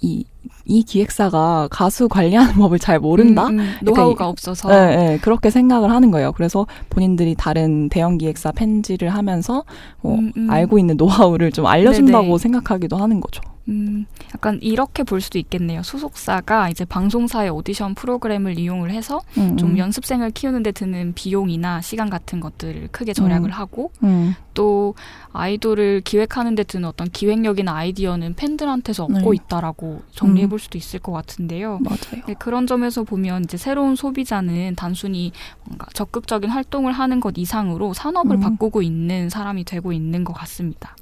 이, 0.00 0.24
이 0.64 0.82
기획사가 0.82 1.68
가수 1.70 2.08
관리하는 2.08 2.54
법을 2.60 2.78
잘 2.78 2.98
모른다? 2.98 3.46
음, 3.48 3.58
음, 3.58 3.74
노하우가 3.82 4.28
없어서. 4.28 4.68
네, 4.68 4.96
네, 4.96 5.18
그렇게 5.18 5.50
생각을 5.50 5.90
하는 5.90 6.10
거예요. 6.10 6.32
그래서 6.32 6.66
본인들이 6.90 7.34
다른 7.36 7.88
대형 7.88 8.18
기획사 8.18 8.52
팬지를 8.52 9.08
하면서 9.10 9.64
뭐 10.02 10.16
음, 10.16 10.32
음. 10.36 10.50
알고 10.50 10.78
있는 10.78 10.96
노하우를 10.96 11.52
좀 11.52 11.66
알려준다고 11.66 12.24
네네. 12.24 12.38
생각하기도 12.38 12.96
하는 12.96 13.20
거죠. 13.20 13.40
음, 13.68 14.06
약간 14.34 14.58
이렇게 14.62 15.02
볼 15.02 15.20
수도 15.20 15.38
있겠네요. 15.38 15.82
소속사가 15.82 16.68
이제 16.70 16.84
방송사의 16.84 17.50
오디션 17.50 17.94
프로그램을 17.94 18.58
이용을 18.58 18.90
해서 18.90 19.20
음, 19.38 19.56
좀 19.56 19.70
음. 19.70 19.78
연습생을 19.78 20.30
키우는데 20.30 20.72
드는 20.72 21.14
비용이나 21.14 21.80
시간 21.80 22.08
같은 22.08 22.40
것들을 22.40 22.88
크게 22.92 23.12
절약을 23.12 23.50
음. 23.50 23.52
하고 23.52 23.92
음. 24.04 24.34
또 24.54 24.94
아이돌을 25.32 26.02
기획하는데 26.02 26.62
드는 26.64 26.88
어떤 26.88 27.10
기획력이나 27.10 27.74
아이디어는 27.74 28.34
팬들한테서 28.34 29.04
얻고 29.04 29.32
네. 29.32 29.38
있다라고 29.42 30.02
정리해 30.12 30.46
볼 30.48 30.58
수도 30.58 30.78
있을 30.78 31.00
것 31.00 31.12
같은데요. 31.12 31.80
맞아요. 31.82 32.24
네, 32.26 32.34
그런 32.38 32.66
점에서 32.66 33.02
보면 33.02 33.44
이제 33.44 33.56
새로운 33.56 33.96
소비자는 33.96 34.76
단순히 34.76 35.32
뭔가 35.64 35.86
적극적인 35.92 36.48
활동을 36.50 36.92
하는 36.92 37.20
것 37.20 37.34
이상으로 37.36 37.92
산업을 37.94 38.36
음. 38.36 38.40
바꾸고 38.40 38.82
있는 38.82 39.28
사람이 39.28 39.64
되고 39.64 39.92
있는 39.92 40.24
것 40.24 40.32
같습니다. 40.32 40.96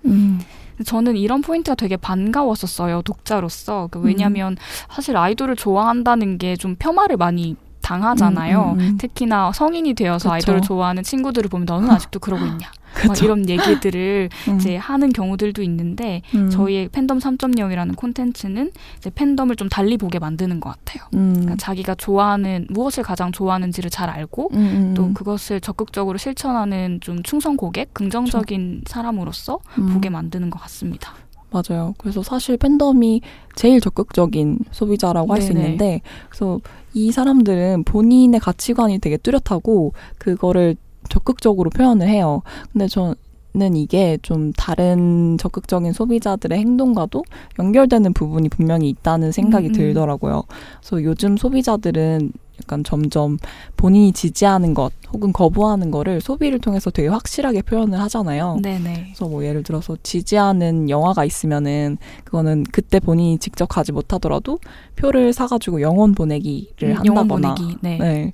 저는 0.84 1.16
이런 1.16 1.40
포인트가 1.42 1.74
되게 1.74 1.96
반가웠었어요 1.96 3.02
독자로서 3.02 3.88
그 3.90 4.00
왜냐하면 4.00 4.52
음. 4.54 4.56
사실 4.90 5.16
아이돌을 5.16 5.56
좋아한다는 5.56 6.38
게 6.38 6.56
좀 6.56 6.76
폄하를 6.76 7.16
많이 7.16 7.56
당하잖아요. 7.84 8.74
음, 8.74 8.80
음, 8.80 8.80
음. 8.80 8.98
특히나 8.98 9.52
성인이 9.52 9.94
되어서 9.94 10.30
그쵸. 10.30 10.32
아이돌을 10.34 10.60
좋아하는 10.62 11.02
친구들을 11.02 11.48
보면 11.50 11.66
너는 11.66 11.90
아직도 11.90 12.18
그러고 12.18 12.44
있냐. 12.46 12.70
막 13.08 13.20
이런 13.22 13.48
얘기들을 13.48 14.28
음. 14.48 14.56
이제 14.56 14.76
하는 14.76 15.12
경우들도 15.12 15.62
있는데 15.62 16.22
음. 16.34 16.48
저희의 16.48 16.88
팬덤 16.90 17.18
3.0이라는 17.18 17.96
콘텐츠는 17.96 18.70
이제 18.98 19.10
팬덤을 19.10 19.56
좀 19.56 19.68
달리 19.68 19.96
보게 19.96 20.18
만드는 20.18 20.60
것 20.60 20.70
같아요. 20.70 21.08
음. 21.14 21.32
그러니까 21.32 21.56
자기가 21.56 21.96
좋아하는 21.96 22.66
무엇을 22.70 23.02
가장 23.02 23.32
좋아하는지를 23.32 23.90
잘 23.90 24.08
알고 24.10 24.50
음, 24.52 24.58
음, 24.58 24.94
또 24.94 25.12
그것을 25.12 25.60
적극적으로 25.60 26.18
실천하는 26.18 27.00
좀 27.00 27.22
충성 27.24 27.56
고객, 27.56 27.92
긍정적인 27.94 28.70
그렇죠. 28.70 28.82
사람으로서 28.86 29.58
보게 29.92 30.08
만드는 30.08 30.50
것 30.50 30.60
같습니다. 30.62 31.14
맞아요. 31.54 31.94
그래서 31.98 32.22
사실 32.22 32.56
팬덤이 32.56 33.20
제일 33.54 33.80
적극적인 33.80 34.58
소비자라고 34.72 35.32
할 35.32 35.40
수 35.40 35.52
있는데, 35.52 36.00
그래서 36.28 36.60
이 36.94 37.12
사람들은 37.12 37.84
본인의 37.84 38.40
가치관이 38.40 38.98
되게 38.98 39.16
뚜렷하고, 39.16 39.92
그거를 40.18 40.76
적극적으로 41.08 41.70
표현을 41.70 42.08
해요. 42.08 42.42
근데 42.72 42.88
저 42.88 43.14
는 43.56 43.76
이게 43.76 44.18
좀 44.22 44.52
다른 44.52 45.38
적극적인 45.38 45.92
소비자들의 45.92 46.58
행동과도 46.58 47.22
연결되는 47.60 48.12
부분이 48.12 48.48
분명히 48.48 48.88
있다는 48.88 49.30
생각이 49.30 49.68
음. 49.68 49.70
음. 49.70 49.72
들더라고요. 49.72 50.42
그래서 50.80 51.04
요즘 51.04 51.36
소비자들은 51.36 52.32
약간 52.60 52.82
점점 52.82 53.38
본인이 53.76 54.10
지지하는 54.12 54.74
것 54.74 54.92
혹은 55.12 55.32
거부하는 55.32 55.92
거를 55.92 56.20
소비를 56.20 56.58
통해서 56.58 56.90
되게 56.90 57.06
확실하게 57.06 57.62
표현을 57.62 58.00
하잖아요. 58.00 58.58
네네. 58.60 59.04
그래서 59.04 59.28
뭐 59.28 59.44
예를 59.44 59.62
들어서 59.62 59.96
지지하는 60.02 60.90
영화가 60.90 61.24
있으면은 61.24 61.98
그거는 62.24 62.64
그때 62.72 62.98
본인이 62.98 63.38
직접 63.38 63.66
가지 63.66 63.92
못하더라도 63.92 64.58
표를 64.96 65.32
사가지고 65.32 65.80
영원 65.80 66.12
보내기를 66.16 66.90
음, 66.90 66.96
한다거나. 66.96 67.06
영원 67.06 67.28
보내기. 67.28 67.76
네. 67.82 67.98
네. 67.98 68.32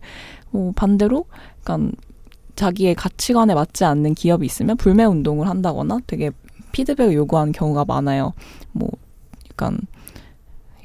뭐 0.51 0.73
반대로, 0.75 1.27
그러니까 1.63 1.91
자기의 2.61 2.95
가치관에 2.95 3.55
맞지 3.55 3.87
않는 3.87 4.15
기업이 4.15 4.45
있으면 4.45 4.77
불매 4.77 5.05
운동을 5.05 5.49
한다거나 5.49 5.99
되게 6.07 6.31
피드백을 6.73 7.15
요구하는 7.15 7.53
경우가 7.53 7.87
많아요. 7.87 8.35
뭐 8.73 8.91
약간 9.51 9.79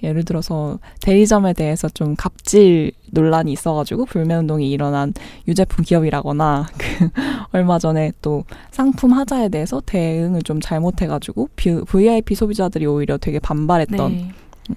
예를 0.02 0.24
들어서 0.24 0.80
대리점에 1.02 1.52
대해서 1.52 1.90
좀 1.90 2.16
갑질 2.16 2.94
논란이 3.12 3.52
있어가지고 3.52 4.06
불매 4.06 4.36
운동이 4.36 4.72
일어난 4.72 5.14
유제품 5.50 5.84
기업이라거나 5.84 6.68
그 6.80 7.10
얼마 7.52 7.78
전에 7.78 8.14
또 8.22 8.46
상품 8.72 9.12
하자에 9.12 9.50
대해서 9.50 9.82
대응을 9.86 10.44
좀 10.44 10.62
잘못해가지고 10.62 11.50
VIP 11.88 12.36
소비자들이 12.36 12.86
오히려 12.86 13.18
되게 13.18 13.40
반발했던 13.40 14.12
네. 14.12 14.32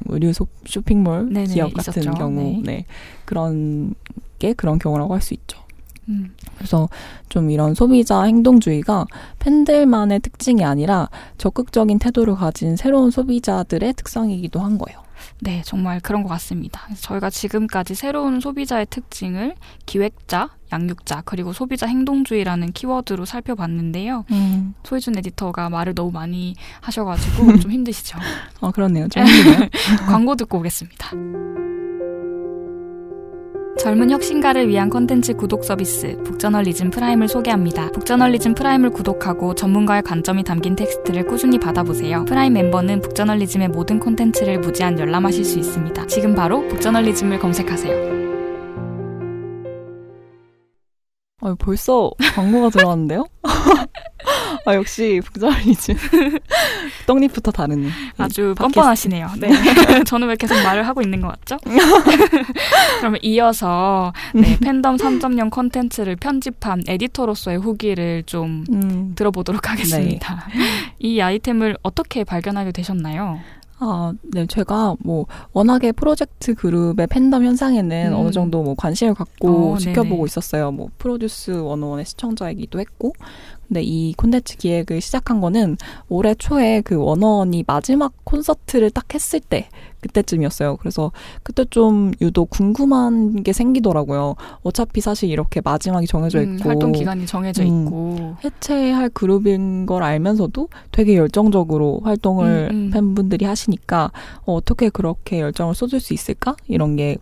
의류 0.07 0.33
쇼핑몰 0.67 1.29
네네, 1.33 1.55
기업 1.55 1.75
같은 1.75 2.03
있었죠. 2.03 2.19
경우, 2.19 2.43
네. 2.43 2.63
네. 2.65 2.87
그런 3.25 3.95
게 4.41 4.53
그런 4.53 4.81
경우라고 4.81 5.15
할 5.15 5.21
수 5.21 5.35
있죠. 5.35 5.68
음. 6.09 6.35
그래서 6.57 6.89
좀 7.29 7.51
이런 7.51 7.75
소비자 7.75 8.23
행동주의가 8.23 9.07
팬들만의 9.39 10.21
특징이 10.21 10.65
아니라 10.65 11.09
적극적인 11.39 11.99
태도를 11.99 12.35
가진 12.35 12.77
새로운 12.77 13.11
소비자들의 13.11 13.93
특성이기도 13.95 14.61
한 14.61 14.79
거예요. 14.79 15.09
네, 15.41 15.63
정말 15.65 16.01
그런 16.01 16.23
것 16.23 16.29
같습니다. 16.31 16.87
저희가 17.01 17.31
지금까지 17.31 17.95
새로운 17.95 18.41
소비자의 18.41 18.87
특징을 18.91 19.55
기획자, 19.87 20.51
양육자, 20.73 21.23
그리고 21.25 21.53
소비자 21.53 21.87
행동주의라는 21.87 22.73
키워드로 22.73 23.25
살펴봤는데요. 23.25 24.25
음. 24.31 24.75
소희준 24.85 25.17
에디터가 25.19 25.71
말을 25.71 25.95
너무 25.95 26.11
많이 26.11 26.55
하셔가지고 26.81 27.59
좀 27.61 27.71
힘드시죠? 27.71 28.19
어, 28.61 28.71
그렇네요. 28.71 29.09
좀 29.11 29.25
힘드네요. 29.25 29.69
광고 30.07 30.35
듣고 30.35 30.59
오겠습니다. 30.59 31.68
젊은 33.89 34.11
혁신가를 34.11 34.69
위한 34.69 34.91
컨텐츠 34.91 35.33
구독 35.37 35.65
서비스 35.65 36.15
북저널리즘 36.23 36.91
프라임을 36.91 37.27
소개합니다. 37.27 37.91
북저널리즘 37.93 38.53
프라임을 38.53 38.91
구독하고 38.91 39.55
전문가의 39.55 40.03
관점이 40.03 40.45
담긴 40.45 40.77
텍스트를 40.77 41.25
꾸준히 41.25 41.59
받아보세요. 41.59 42.27
프라임 42.27 42.53
멤버는 42.53 43.01
북저널리즘의 43.01 43.69
모든 43.69 43.99
콘텐츠를 43.99 44.59
무제한 44.59 44.99
열람하실 44.99 45.43
수 45.43 45.59
있습니다. 45.59 46.07
지금 46.07 46.35
바로 46.35 46.69
북저널리즘을 46.69 47.39
검색하세요. 47.39 48.19
아, 51.41 51.55
벌써 51.59 52.11
광고가 52.35 52.69
들어왔는데요? 52.69 53.25
아, 54.65 54.75
역시 54.75 55.21
북저널리즘. 55.25 55.97
떡잎부터 57.07 57.51
다르네. 57.51 57.89
아주 58.19 58.55
뻔뻔하시네요. 58.57 59.31
네. 59.39 59.51
저는 60.05 60.29
왜 60.29 60.37
계속 60.37 60.55
말을 60.55 60.87
하고 60.87 61.01
있는 61.03 61.21
것 61.21 61.29
같죠? 61.29 61.57
그러면 62.99 63.19
이어서 63.23 64.13
네, 64.35 64.55
음. 64.55 64.59
팬덤 64.61 64.97
3.0 64.97 65.51
컨텐츠를 65.51 66.17
편집한 66.17 66.83
에디터로서의 66.87 67.59
후기를 67.59 68.23
좀 68.25 68.65
음. 68.71 69.13
들어보도록 69.15 69.71
하겠습니다. 69.71 70.47
네. 70.55 70.65
이 70.99 71.21
아이템을 71.21 71.77
어떻게 71.83 72.25
발견하게 72.25 72.73
되셨나요? 72.73 73.41
아, 73.81 74.13
네, 74.23 74.45
제가 74.47 74.97
뭐 75.01 75.27
워낙에 75.53 75.93
프로젝트 75.93 76.55
그룹의 76.55 77.07
팬덤 77.07 77.45
현상에는 77.45 78.13
음. 78.13 78.15
어느 78.15 78.31
정도 78.33 78.63
뭐 78.63 78.75
관심을 78.75 79.15
갖고 79.15 79.75
어, 79.75 79.79
지켜보고 79.79 80.17
네네. 80.17 80.25
있었어요. 80.27 80.73
뭐 80.73 80.89
프로듀스 80.99 81.53
101의 81.53 82.05
시청자이기도 82.05 82.81
했고 82.81 83.13
근데 83.69 83.83
이 83.83 84.15
콘텐츠 84.15 84.57
기획을 84.57 85.01
시작한 85.01 85.41
거는 85.41 85.77
올해 86.09 86.35
초에 86.35 86.81
그 86.81 86.97
원어원이 86.97 87.65
마지막 87.67 88.13
콘서트를 88.25 88.91
딱 88.91 89.15
했을 89.15 89.41
때 89.41 89.69
그때쯤이었어요. 90.01 90.77
그래서 90.77 91.13
그때 91.43 91.65
좀 91.69 92.13
유독 92.21 92.51
궁금한 92.51 93.43
게 93.43 93.53
생기더라고요. 93.53 94.37
어차피 94.63 95.01
사실 95.01 95.29
이렇게 95.29 95.61
마지막이 95.61 96.07
정해져 96.07 96.39
음, 96.39 96.55
있고 96.57 96.69
음, 96.69 96.71
활동 96.71 96.93
기간이 96.93 97.27
정해져 97.27 97.63
음, 97.63 97.85
있고 97.85 98.37
해체할 98.45 99.11
그룹인 99.11 99.87
걸 99.87 100.03
알면서도 100.03 100.69
되게 100.93 101.17
열정적으로 101.17 102.01
활동을 102.05 102.69
음, 102.71 102.77
음. 102.77 102.91
팬분들이 102.91 103.45
하시니까 103.45 104.13
어, 104.47 104.55
어떻게 104.55 104.89
그렇게 104.89 105.41
열정을 105.41 105.75
쏟을 105.75 106.01
수 106.01 106.15
있을까 106.15 106.57
이런 106.69 106.97
게 106.97 107.19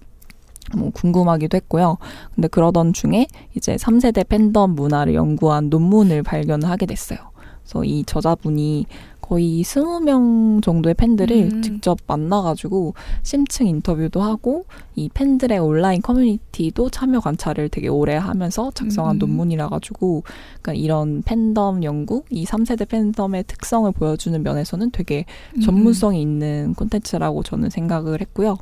뭐 0.75 0.91
궁금하기도 0.91 1.57
했고요. 1.57 1.99
근데 2.35 2.49
그러던 2.49 2.93
중에 2.93 3.27
이제 3.55 3.77
3세대 3.77 4.29
팬덤 4.29 4.75
문화를 4.75 5.15
연구한 5.15 5.69
논문을 5.71 6.23
발견을 6.23 6.69
하게 6.69 6.87
됐어요. 6.87 7.19
그래서 7.63 7.85
이 7.85 8.05
저자분이 8.05 8.87
거의 9.21 9.61
20명 9.61 10.63
정도의 10.63 10.95
팬들을 10.95 11.37
음. 11.53 11.63
직접 11.63 11.99
만나가지고 12.07 12.95
심층 13.25 13.67
인터뷰도 13.67 14.23
하고 14.23 14.67
이 14.95 15.09
팬들의 15.13 15.59
온라인 15.59 16.01
커뮤니티도 16.01 16.91
참여 16.91 17.19
관찰을 17.21 17.69
되게 17.69 17.89
오래 17.89 18.15
하면서 18.15 18.71
작성한 18.71 19.17
음. 19.17 19.19
논문이라 19.19 19.69
가지고 19.69 20.23
그러니까 20.63 20.75
이런 20.75 21.23
팬덤 21.23 21.83
연구, 21.83 22.23
이 22.31 22.45
3세대 22.45 22.89
팬덤의 22.89 23.45
특성을 23.49 23.91
보여주는 23.91 24.41
면에서는 24.41 24.93
되게 24.93 25.25
음. 25.57 25.61
전문성이 25.61 26.23
있는 26.23 26.75
콘텐츠라고 26.75 27.43
저는 27.43 27.71
생각을 27.71 28.21
했고요. 28.21 28.59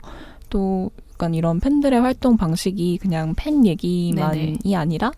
또 0.49 0.91
약간 1.15 1.33
이런 1.33 1.61
팬들의 1.61 2.01
활동 2.01 2.37
방식이 2.37 2.99
그냥 3.01 3.35
팬 3.37 3.65
얘기만이 3.65 4.59
네네. 4.65 4.77
아니라 4.77 5.13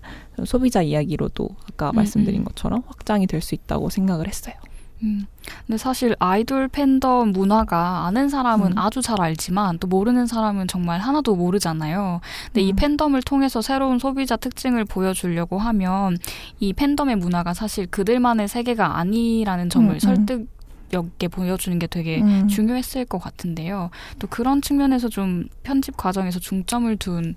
소비자 0.44 0.82
이야기로도 0.82 1.48
아까 1.72 1.90
음, 1.90 1.96
말씀드린 1.96 2.42
음. 2.42 2.44
것처럼 2.44 2.82
확장이 2.86 3.26
될 3.26 3.40
수 3.40 3.54
있다고 3.54 3.88
생각을 3.90 4.26
했어요. 4.28 4.54
음. 5.02 5.26
근데 5.66 5.76
사실 5.76 6.16
아이돌 6.18 6.68
팬덤 6.68 7.30
문화가 7.32 8.06
아는 8.06 8.28
사람은 8.30 8.72
음. 8.72 8.78
아주 8.78 9.02
잘 9.02 9.20
알지만 9.20 9.78
또 9.78 9.86
모르는 9.86 10.26
사람은 10.26 10.68
정말 10.68 11.00
하나도 11.00 11.36
모르잖아요. 11.36 12.20
근데 12.46 12.62
음. 12.62 12.66
이 12.66 12.72
팬덤을 12.72 13.22
통해서 13.22 13.60
새로운 13.62 13.98
소비자 13.98 14.36
특징을 14.36 14.84
보여주려고 14.86 15.58
하면 15.58 16.16
이 16.60 16.72
팬덤의 16.72 17.16
문화가 17.16 17.54
사실 17.54 17.86
그들만의 17.86 18.48
세계가 18.48 18.98
아니라는 18.98 19.70
점을 19.70 19.88
음, 19.88 19.94
음. 19.94 19.98
설득 19.98 20.55
있게 20.92 21.28
보여주는 21.28 21.78
게 21.78 21.86
되게 21.86 22.20
음. 22.20 22.48
중요했을 22.48 23.04
것 23.04 23.18
같은데요. 23.18 23.90
또 24.18 24.26
그런 24.26 24.62
측면에서 24.62 25.08
좀 25.08 25.48
편집 25.62 25.96
과정에서 25.96 26.38
중점을 26.38 26.96
둔 26.96 27.34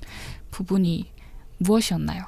부분이 0.51 1.08
무엇이었나요? 1.58 2.24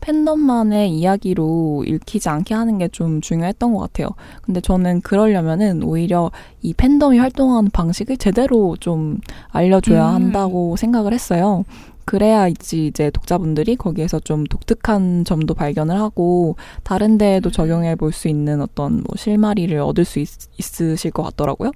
팬덤만의 0.00 0.90
이야기로 0.92 1.84
읽히지 1.86 2.28
않게 2.28 2.54
하는 2.54 2.78
게 2.78 2.86
좀 2.92 3.20
중요했던 3.20 3.74
것 3.74 3.80
같아요. 3.80 4.08
근데 4.42 4.60
저는 4.60 5.00
그러려면은 5.00 5.82
오히려 5.82 6.30
이 6.62 6.72
팬덤이 6.72 7.18
활동하는 7.18 7.70
방식을 7.70 8.16
제대로 8.16 8.76
좀 8.78 9.18
알려줘야 9.48 10.08
음. 10.10 10.14
한다고 10.14 10.76
생각을 10.76 11.12
했어요. 11.12 11.64
그래야 12.06 12.48
이제 12.48 13.10
독자분들이 13.10 13.76
거기에서 13.76 14.18
좀 14.20 14.44
독특한 14.44 15.24
점도 15.24 15.52
발견을 15.54 15.98
하고 16.00 16.56
다른 16.84 17.18
데에도 17.18 17.50
음. 17.50 17.52
적용해 17.52 17.96
볼 17.96 18.12
수 18.12 18.28
있는 18.28 18.62
어떤 18.62 18.94
뭐 18.98 19.04
실마리를 19.16 19.76
얻을 19.78 20.04
수 20.06 20.18
있, 20.20 20.28
있으실 20.58 21.10
것 21.10 21.22
같더라고요. 21.24 21.72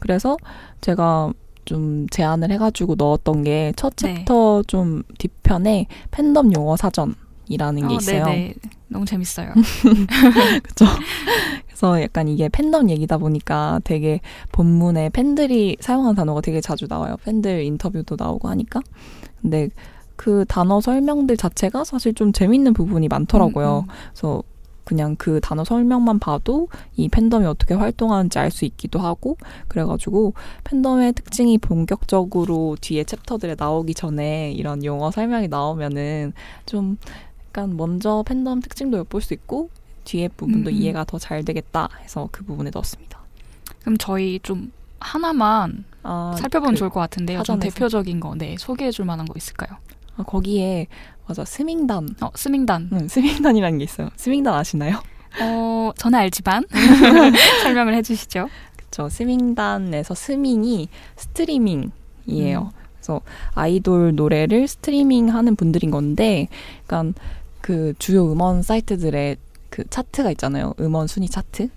그래서 0.00 0.36
제가 0.80 1.32
좀 1.66 2.06
제안을 2.08 2.50
해가지고 2.52 2.94
넣었던 2.96 3.44
게 3.44 3.72
첫 3.76 3.96
챕터 3.96 4.62
네. 4.62 4.66
좀 4.66 5.02
뒤편에 5.18 5.86
팬덤 6.10 6.52
용어 6.54 6.76
사전이라는 6.76 7.88
게 7.88 7.94
어, 7.94 7.96
있어요. 7.98 8.24
네네. 8.24 8.54
너무 8.88 9.04
재밌어요. 9.04 9.52
그렇죠. 10.62 10.86
그래서 11.66 12.00
약간 12.02 12.26
이게 12.28 12.48
팬덤 12.48 12.88
얘기다 12.90 13.18
보니까 13.18 13.80
되게 13.84 14.20
본문에 14.52 15.10
팬들이 15.10 15.76
사용하는 15.80 16.14
단어가 16.14 16.40
되게 16.40 16.60
자주 16.62 16.86
나와요. 16.88 17.16
팬들 17.22 17.62
인터뷰도 17.64 18.16
나오고 18.18 18.48
하니까. 18.48 18.80
근데 19.42 19.68
그 20.16 20.44
단어 20.48 20.80
설명들 20.80 21.36
자체가 21.36 21.84
사실 21.84 22.14
좀 22.14 22.32
재밌는 22.32 22.72
부분이 22.74 23.08
많더라고요. 23.08 23.84
음, 23.86 23.90
음. 23.90 23.94
그래서 24.12 24.42
그냥 24.84 25.16
그 25.16 25.38
단어 25.40 25.64
설명만 25.64 26.18
봐도 26.18 26.68
이 26.96 27.08
팬덤이 27.08 27.44
어떻게 27.44 27.74
활동하는지 27.74 28.38
알 28.38 28.50
수 28.50 28.64
있기도 28.64 28.98
하고 29.00 29.36
그래가지고 29.68 30.32
팬덤의 30.64 31.12
특징이 31.12 31.58
본격적으로 31.58 32.76
뒤에 32.80 33.04
챕터들에 33.04 33.54
나오기 33.58 33.92
전에 33.94 34.52
이런 34.52 34.82
용어 34.84 35.10
설명이 35.10 35.48
나오면은 35.48 36.32
좀 36.64 36.96
약간 37.48 37.76
먼저 37.76 38.24
팬덤 38.26 38.60
특징도 38.60 38.96
엿볼 38.98 39.20
수 39.20 39.34
있고 39.34 39.68
뒤에 40.04 40.28
부분도 40.28 40.70
음. 40.70 40.74
음. 40.74 40.80
이해가 40.80 41.04
더 41.04 41.18
잘 41.18 41.44
되겠다 41.44 41.90
해서 42.02 42.28
그 42.32 42.42
부분에 42.44 42.70
넣었습니다. 42.72 43.18
그럼 43.80 43.98
저희 43.98 44.40
좀 44.42 44.72
하나만 45.00 45.84
아, 46.02 46.34
살펴보면 46.38 46.74
그 46.74 46.78
좋을 46.78 46.90
것 46.90 47.00
같은데요. 47.00 47.42
좀 47.42 47.58
대표적인 47.58 48.20
거, 48.20 48.34
네, 48.34 48.56
소개해줄 48.58 49.04
만한 49.04 49.26
거 49.26 49.34
있을까요? 49.36 49.78
아, 50.16 50.22
거기에 50.22 50.86
맞아 51.26 51.44
스밍단. 51.44 52.08
어, 52.20 52.30
스밍단. 52.34 52.90
응, 52.92 53.08
스밍단이라는 53.08 53.78
게 53.78 53.84
있어요. 53.84 54.08
스밍단 54.16 54.54
아시나요? 54.54 55.00
어, 55.42 55.92
저는 55.96 56.18
알지만 56.18 56.64
설명을 57.62 57.94
해주시죠. 57.96 58.48
그렇죠. 58.76 59.08
스밍단에서 59.08 60.14
스밍이 60.14 60.88
스트리밍이에요. 61.16 62.72
음. 62.74 62.88
그래서 62.96 63.20
아이돌 63.54 64.14
노래를 64.16 64.66
스트리밍하는 64.66 65.54
분들인 65.56 65.90
건데, 65.90 66.48
그러니까 66.86 67.20
그 67.60 67.92
주요 67.98 68.32
음원 68.32 68.62
사이트들의 68.62 69.36
그 69.70 69.84
차트가 69.88 70.30
있잖아요. 70.32 70.74
음원 70.80 71.06
순위 71.06 71.28
차트. 71.28 71.68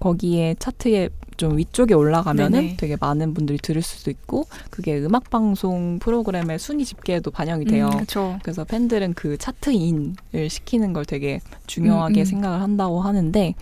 거기에 0.00 0.54
차트에 0.58 1.08
좀 1.38 1.56
위쪽에 1.56 1.94
올라가면은 1.94 2.60
네네. 2.60 2.76
되게 2.76 2.96
많은 3.00 3.32
분들이 3.32 3.58
들을 3.58 3.80
수도 3.80 4.10
있고 4.10 4.46
그게 4.70 4.98
음악 4.98 5.30
방송 5.30 5.98
프로그램의 6.00 6.58
순위 6.58 6.84
집계에도 6.84 7.30
반영이 7.30 7.64
돼요. 7.64 7.88
음, 7.94 8.04
그래서 8.42 8.64
팬들은 8.64 9.14
그 9.14 9.38
차트인을 9.38 10.50
시키는 10.50 10.92
걸 10.92 11.06
되게 11.06 11.40
중요하게 11.66 12.20
음, 12.20 12.22
음. 12.22 12.24
생각을 12.24 12.60
한다고 12.60 13.00
하는데 13.00 13.54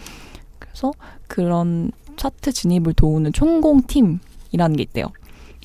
그래서 0.58 0.92
그런 1.28 1.92
차트 2.16 2.52
진입을 2.52 2.94
도우는 2.94 3.32
총공 3.32 3.82
팀이라는 3.86 4.76
게 4.76 4.82
있대요. 4.82 5.12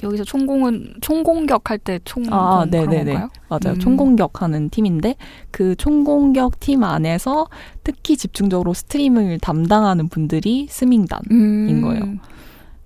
여기서 0.04 0.24
총공은 0.24 0.96
총공격 1.02 1.70
할 1.70 1.78
때 1.78 2.00
총공 2.06 2.34
아, 2.34 2.66
네네네 2.70 3.14
맞아요. 3.14 3.76
음. 3.76 3.80
총공격하는 3.80 4.70
팀인데 4.70 5.16
그 5.52 5.76
총공격 5.76 6.60
팀 6.60 6.84
안에서 6.84 7.48
특히 7.84 8.18
집중적으로 8.18 8.74
스트리밍을 8.74 9.40
담당하는 9.40 10.08
분들이 10.10 10.68
스밍단인 10.70 11.24
음. 11.32 11.82
거예요. 11.82 12.02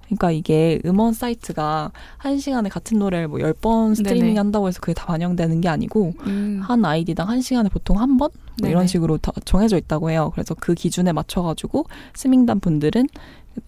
그러니까 0.06 0.30
이게 0.32 0.80
음원 0.86 1.14
사이트가 1.14 1.92
한 2.18 2.38
시간에 2.38 2.70
같은 2.70 3.00
노래를 3.00 3.28
뭐 3.28 3.40
10번 3.40 3.96
스트리밍 3.96 4.28
네네. 4.28 4.38
한다고 4.38 4.68
해서 4.68 4.80
그게 4.80 4.94
다 4.94 5.08
반영되는 5.08 5.62
게 5.62 5.68
아니고 5.68 6.14
음. 6.28 6.60
한 6.64 6.86
아이디당 6.86 7.28
한 7.28 7.42
시간에 7.42 7.70
보통 7.70 8.00
한 8.00 8.18
번? 8.18 8.30
뭐 8.62 8.70
이런 8.70 8.86
식으로 8.88 9.18
다 9.18 9.32
정해져 9.46 9.78
있다고 9.78 10.12
해요. 10.12 10.32
그래서 10.34 10.54
그 10.54 10.76
기준에 10.76 11.12
맞춰가지고 11.12 11.86
스밍단 12.14 12.60
분들은 12.60 13.08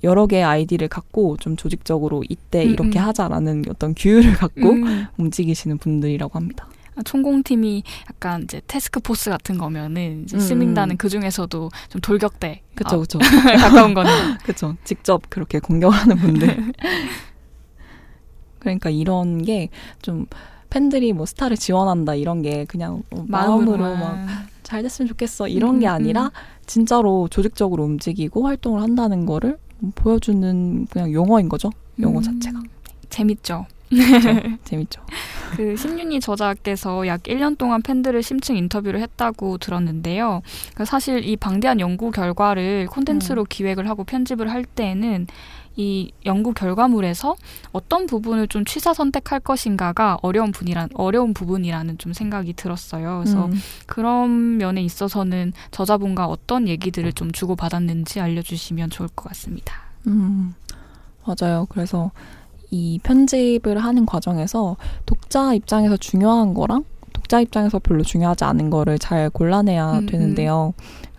여러 0.04 0.28
개의 0.28 0.44
아이디를 0.44 0.88
갖고 0.88 1.38
좀 1.38 1.56
조직적으로 1.56 2.24
이때 2.30 2.64
음, 2.66 2.72
이렇게 2.72 3.00
음. 3.00 3.06
하자라는 3.06 3.66
어떤 3.70 3.94
규율을 3.96 4.34
갖고 4.34 4.72
음. 4.72 5.06
움직이시는 5.18 5.78
분들이라고 5.78 6.38
합니다. 6.38 6.68
아, 6.96 7.04
총공팀이 7.04 7.84
약간 8.10 8.44
이제 8.44 8.62
태스크 8.68 9.00
포스 9.00 9.30
같은 9.30 9.58
거면은 9.58 10.24
이제 10.24 10.38
음. 10.38 10.40
스밍단은 10.40 10.98
그 10.98 11.10
중에서도 11.10 11.70
좀 11.90 12.02
돌격대. 12.02 12.62
그쵸, 12.76 13.00
그쵸. 13.02 13.20
가까운 13.60 13.94
거는. 13.94 14.12
그쵸. 14.44 14.76
직접 14.84 15.22
그렇게 15.30 15.60
공격하는 15.60 16.18
분들. 16.18 16.74
그러니까 18.60 18.90
이런 18.90 19.44
게 19.44 19.70
좀 20.02 20.26
팬들이 20.70 21.14
뭐 21.14 21.26
스타를 21.26 21.56
지원한다 21.56 22.16
이런 22.16 22.42
게 22.42 22.66
그냥 22.66 23.04
뭐 23.10 23.24
마음으로 23.28 23.96
막 23.96 24.48
잘 24.68 24.84
됐으면 24.84 25.08
좋겠어 25.08 25.48
이런 25.48 25.76
음, 25.76 25.80
게 25.80 25.88
아니라 25.88 26.26
음. 26.26 26.30
진짜로 26.66 27.30
조직적으로 27.30 27.86
움직이고 27.86 28.46
활동을 28.46 28.82
한다는 28.82 29.26
거를 29.26 29.58
보여주는 29.96 30.86
그냥 30.88 31.12
용어인 31.12 31.50
거죠. 31.50 31.70
용어 32.00 32.20
음, 32.20 32.24
자체가. 32.24 32.62
재밌죠. 33.10 33.66
재밌죠. 34.66 35.02
그 35.56 35.76
신윤희 35.78 36.20
저자께서 36.20 37.08
약 37.08 37.24
1년 37.24 37.58
동안 37.58 37.82
팬들을 37.82 38.22
심층 38.22 38.58
인터뷰를 38.58 39.00
했다고 39.02 39.58
들었는데요. 39.60 40.42
그러니까 40.44 40.86
사실 40.86 41.24
이 41.24 41.38
방대한 41.38 41.80
연구 41.80 42.12
결과를 42.12 42.88
콘텐츠로 42.88 43.44
음. 43.44 43.46
기획을 43.50 43.88
하고 43.90 44.04
편집을 44.04 44.52
할 44.52 44.66
때에는 44.66 45.28
이 45.78 46.12
연구 46.26 46.54
결과물에서 46.54 47.36
어떤 47.72 48.08
부분을 48.08 48.48
좀 48.48 48.66
취사 48.66 48.94
선택할 48.94 49.40
것인가가 49.40 50.18
어려운 50.24 50.52
분이란 50.52 50.90
어려운 50.96 51.36
부분이라는 51.36 52.00
좀 52.00 52.14
생각이 52.14 52.54
들었어요. 52.54 53.22
그래서 53.24 53.46
음. 53.46 53.54
그런 53.86 54.58
면에 54.58 54.82
있어서는 54.82 55.54
저자분과 55.70 56.26
어떤 56.26 56.68
얘기들을 56.68 57.14
좀 57.14 57.32
주고 57.32 57.56
받았는지 57.56 58.20
알려주시면 58.20 58.90
좋을 58.90 59.08
것 59.10 59.30
같습니다. 59.30 59.76
음, 60.08 60.56
맞아요. 61.26 61.68
그래서 61.70 62.12
이 62.72 63.00
편집을 63.04 63.78
하는 63.78 64.06
과정에서 64.06 64.78
독자 65.06 65.54
입장에서 65.54 65.96
중요한 65.96 66.56
거랑 66.56 66.84
독자 67.14 67.40
입장에서 67.40 67.80
별로 67.80 68.04
중요하지 68.04 68.44
않은 68.46 68.70
거를 68.70 68.98
잘 69.00 69.30
골라내야 69.30 69.92
음, 69.94 69.98
음. 70.00 70.06
되는데요. 70.06 70.74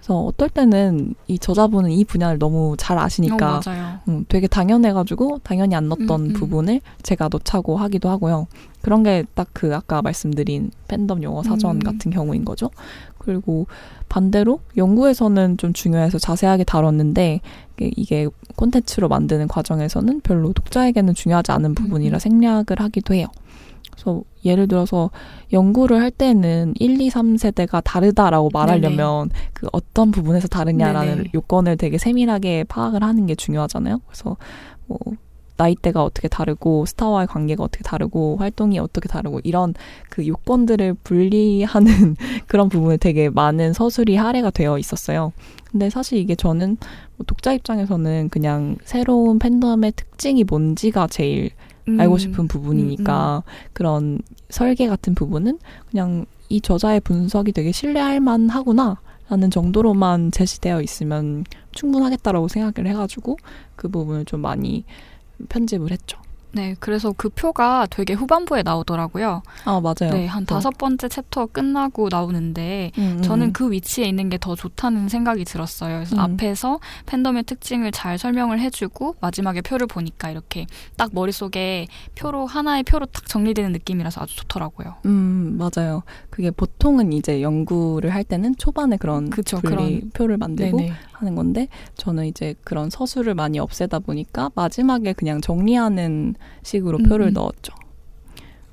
그래서 0.09 0.23
어떨 0.23 0.49
때는 0.49 1.15
이 1.27 1.39
저자분은 1.39 1.91
이 1.91 2.03
분야를 2.03 2.39
너무 2.39 2.77
잘 2.79 2.97
아시니까 2.97 3.59
어, 3.59 4.01
음, 4.09 4.25
되게 4.27 4.47
당연해가지고 4.47 5.41
당연히 5.43 5.75
안 5.75 5.91
넣었던 5.91 6.09
음, 6.09 6.27
음. 6.31 6.33
부분을 6.33 6.81
제가 7.03 7.29
넣자고 7.31 7.77
하기도 7.77 8.09
하고요. 8.09 8.47
그런 8.81 9.03
게 9.03 9.25
딱 9.35 9.49
그 9.53 9.75
아까 9.77 10.01
말씀드린 10.01 10.71
팬덤 10.89 11.23
용어 11.23 11.43
사전 11.43 11.77
음. 11.77 11.81
같은 11.81 12.11
경우인 12.11 12.47
거죠. 12.47 12.71
그리고 13.19 13.67
반대로 14.09 14.61
연구에서는 14.79 15.59
좀 15.59 15.75
중요해서 15.75 16.19
자세하게 16.19 16.65
다뤘는데 16.65 17.43
이게 17.79 18.29
콘텐츠로 18.57 19.09
만드는 19.09 19.47
과정에서는 19.47 20.23
별로 20.23 20.55
독자에게는 20.55 21.13
중요하지 21.13 21.53
않은 21.53 21.75
부분이라 21.75 22.19
생략을 22.19 22.65
하기도 22.79 23.13
해요. 23.13 23.27
그래서 23.99 24.23
예를 24.45 24.69
들어서 24.69 25.11
연구를 25.53 26.01
할 26.01 26.13
때는 26.13 26.75
1, 26.79 27.01
2, 27.01 27.11
3세대가 27.11 27.83
다르다라고 27.85 28.51
말하려면 28.53 29.29
네네. 29.29 29.51
그 29.53 29.67
어떤 29.73 30.13
부분에서 30.13 30.47
다르냐라는 30.47 31.17
네네. 31.17 31.31
요건을 31.35 31.77
되게 31.77 31.99
세밀하게 31.99 32.65
파악을 32.69 33.03
하는 33.03 33.27
게 33.27 33.35
중요하잖아요. 33.35 34.01
그래서 34.07 34.37
뭐 34.87 34.99
나이대가 35.57 36.05
어떻게 36.05 36.29
다르고 36.29 36.87
스타와의 36.87 37.27
관계가 37.27 37.65
어떻게 37.65 37.83
다르고 37.83 38.37
활동이 38.37 38.79
어떻게 38.79 39.09
다르고 39.09 39.41
이런 39.43 39.75
그 40.09 40.25
요건들을 40.25 40.95
분리하는 41.03 42.15
그런 42.47 42.69
부분에 42.69 42.97
되게 42.99 43.29
많은 43.29 43.73
서술이 43.73 44.15
할애가 44.15 44.51
되어 44.51 44.79
있었어요. 44.79 45.33
근데 45.69 45.91
사실 45.91 46.19
이게 46.19 46.37
저는 46.37 46.77
뭐 47.17 47.27
독자 47.27 47.53
입장에서는 47.53 48.29
그냥 48.29 48.77
새로운 48.85 49.41
팬덤의 49.41 49.93
특징이 49.97 50.45
뭔지가 50.45 51.09
제일 51.09 51.51
음. 51.89 52.01
알고 52.01 52.19
싶은 52.19 52.49
부분이니까 52.49 53.37
음, 53.37 53.49
음. 53.49 53.71
그런 53.73 54.19
설계 54.51 54.89
같은 54.89 55.15
부분은 55.15 55.59
그냥 55.91 56.27
이 56.49 56.61
저자의 56.61 57.01
분석이 57.01 57.53
되게 57.53 57.73
신뢰할 57.73 58.21
만하구나 58.21 59.01
라는 59.29 59.51
정도로만 59.51 60.31
제시되어 60.31 60.81
있으면 60.81 61.45
충분하겠다라고 61.73 62.49
생각을 62.49 62.91
해가지고 62.91 63.37
그 63.77 63.89
부분을 63.89 64.25
좀 64.25 64.41
많이 64.41 64.85
편집을 65.49 65.91
했죠. 65.91 66.19
네, 66.53 66.75
그래서 66.81 67.13
그 67.17 67.29
표가 67.29 67.87
되게 67.91 68.15
후반부에 68.15 68.63
나오더라고요. 68.63 69.43
아, 69.65 69.81
맞아요. 69.81 70.13
네, 70.13 70.27
한 70.27 70.45
네. 70.45 70.47
다섯 70.47 70.77
번째 70.79 71.09
챕터 71.09 71.47
끝나고 71.47 72.09
나오는데 72.11 72.93
음, 72.99 73.17
음. 73.19 73.23
저는 73.23 73.53
그 73.53 73.71
위치에 73.71 74.07
있는 74.07 74.31
게 74.31 74.39
더 74.39 74.55
좋다는 74.55 75.09
생각이 75.09 75.45
들었어요. 75.45 75.97
그래서 75.97 76.17
음. 76.17 76.21
앞에서 76.21 76.79
팬덤의 77.07 77.43
특징을 77.45 77.93
잘 77.93 78.19
설명을 78.19 78.61
해주고 78.61 79.17
마지막에 79.21 79.61
표를 79.61 79.87
보니까 79.87 80.31
이렇게 80.31 80.67
딱 80.97 81.11
머릿속에 81.13 81.87
표로 82.15 82.47
하나의 82.47 82.85
표로 82.85 83.07
딱 83.07 83.27
정리되는 83.27 83.73
느낌이라서 83.73 84.23
아주 84.23 84.37
좋더라고요. 84.37 84.95
음, 85.07 85.59
맞아요. 85.59 86.03
그게 86.31 86.51
보통은 86.51 87.13
이제 87.13 87.43
연구를 87.43 88.15
할 88.15 88.25
때는 88.25 88.57
초반에 88.57 88.97
그런 88.97 89.31
그쵸, 89.31 89.61
그런 89.61 90.11
표를 90.15 90.37
만들고 90.39 90.79
네네. 90.79 90.93
하는 91.19 91.35
건데 91.35 91.69
저는 91.97 92.27
이제 92.27 92.55
그런 92.65 92.91
서술을 92.91 93.35
많이 93.35 93.59
없애다 93.59 93.99
보니까 94.01 94.51
마지막에 94.55 95.13
그냥 95.13 95.41
정리하는 95.41 96.35
식으로 96.63 96.99
표를 96.99 97.29
음. 97.29 97.33
넣었죠. 97.35 97.75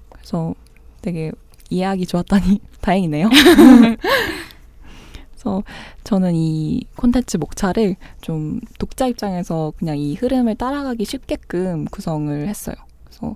그래서 0.09 0.53
되게 1.01 1.31
이해하기 1.69 2.05
좋았다니 2.05 2.61
다행이네요. 2.81 3.29
그래서 5.31 5.63
저는 6.03 6.35
이 6.35 6.85
콘텐츠 6.95 7.37
목차를 7.37 7.95
좀 8.21 8.59
독자 8.79 9.07
입장에서 9.07 9.73
그냥 9.77 9.97
이 9.97 10.15
흐름을 10.15 10.55
따라가기 10.55 11.05
쉽게끔 11.05 11.85
구성을 11.85 12.47
했어요. 12.47 12.75
그래서 13.03 13.35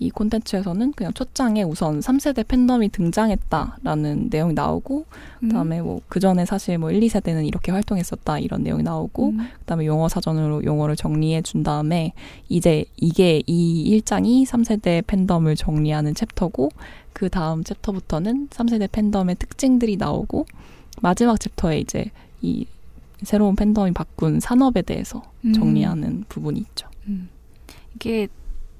이 0.00 0.08
콘텐츠에서는 0.08 0.92
그냥 0.92 1.12
첫 1.14 1.34
장에 1.34 1.62
우선 1.62 2.00
3세대 2.00 2.48
팬덤이 2.48 2.88
등장했다라는 2.88 4.28
내용이 4.30 4.54
나오고 4.54 5.04
음. 5.42 5.48
그다음에 5.48 5.82
뭐 5.82 6.00
그전에 6.08 6.46
사실 6.46 6.78
뭐 6.78 6.90
1, 6.90 7.00
2세대는 7.00 7.46
이렇게 7.46 7.70
활동했었다 7.70 8.38
이런 8.38 8.62
내용이 8.62 8.82
나오고 8.82 9.28
음. 9.28 9.48
그다음에 9.60 9.84
용어 9.84 10.08
사전으로 10.08 10.64
용어를 10.64 10.96
정리해 10.96 11.42
준 11.42 11.62
다음에 11.62 12.14
이제 12.48 12.86
이게 12.96 13.42
이 13.46 14.00
1장이 14.00 14.46
3세대 14.46 15.06
팬덤을 15.06 15.54
정리하는 15.54 16.14
챕터고 16.14 16.70
그 17.12 17.28
다음 17.28 17.62
챕터부터는 17.62 18.48
3세대 18.48 18.90
팬덤의 18.90 19.36
특징들이 19.36 19.98
나오고 19.98 20.46
마지막 21.02 21.38
챕터에 21.38 21.78
이제 21.78 22.10
이 22.40 22.64
새로운 23.22 23.54
팬덤이 23.54 23.92
바꾼 23.92 24.40
산업에 24.40 24.80
대해서 24.80 25.22
음. 25.44 25.52
정리하는 25.52 26.08
음. 26.08 26.24
부분이 26.30 26.58
있죠. 26.60 26.88
음. 27.06 27.28
이게 27.94 28.28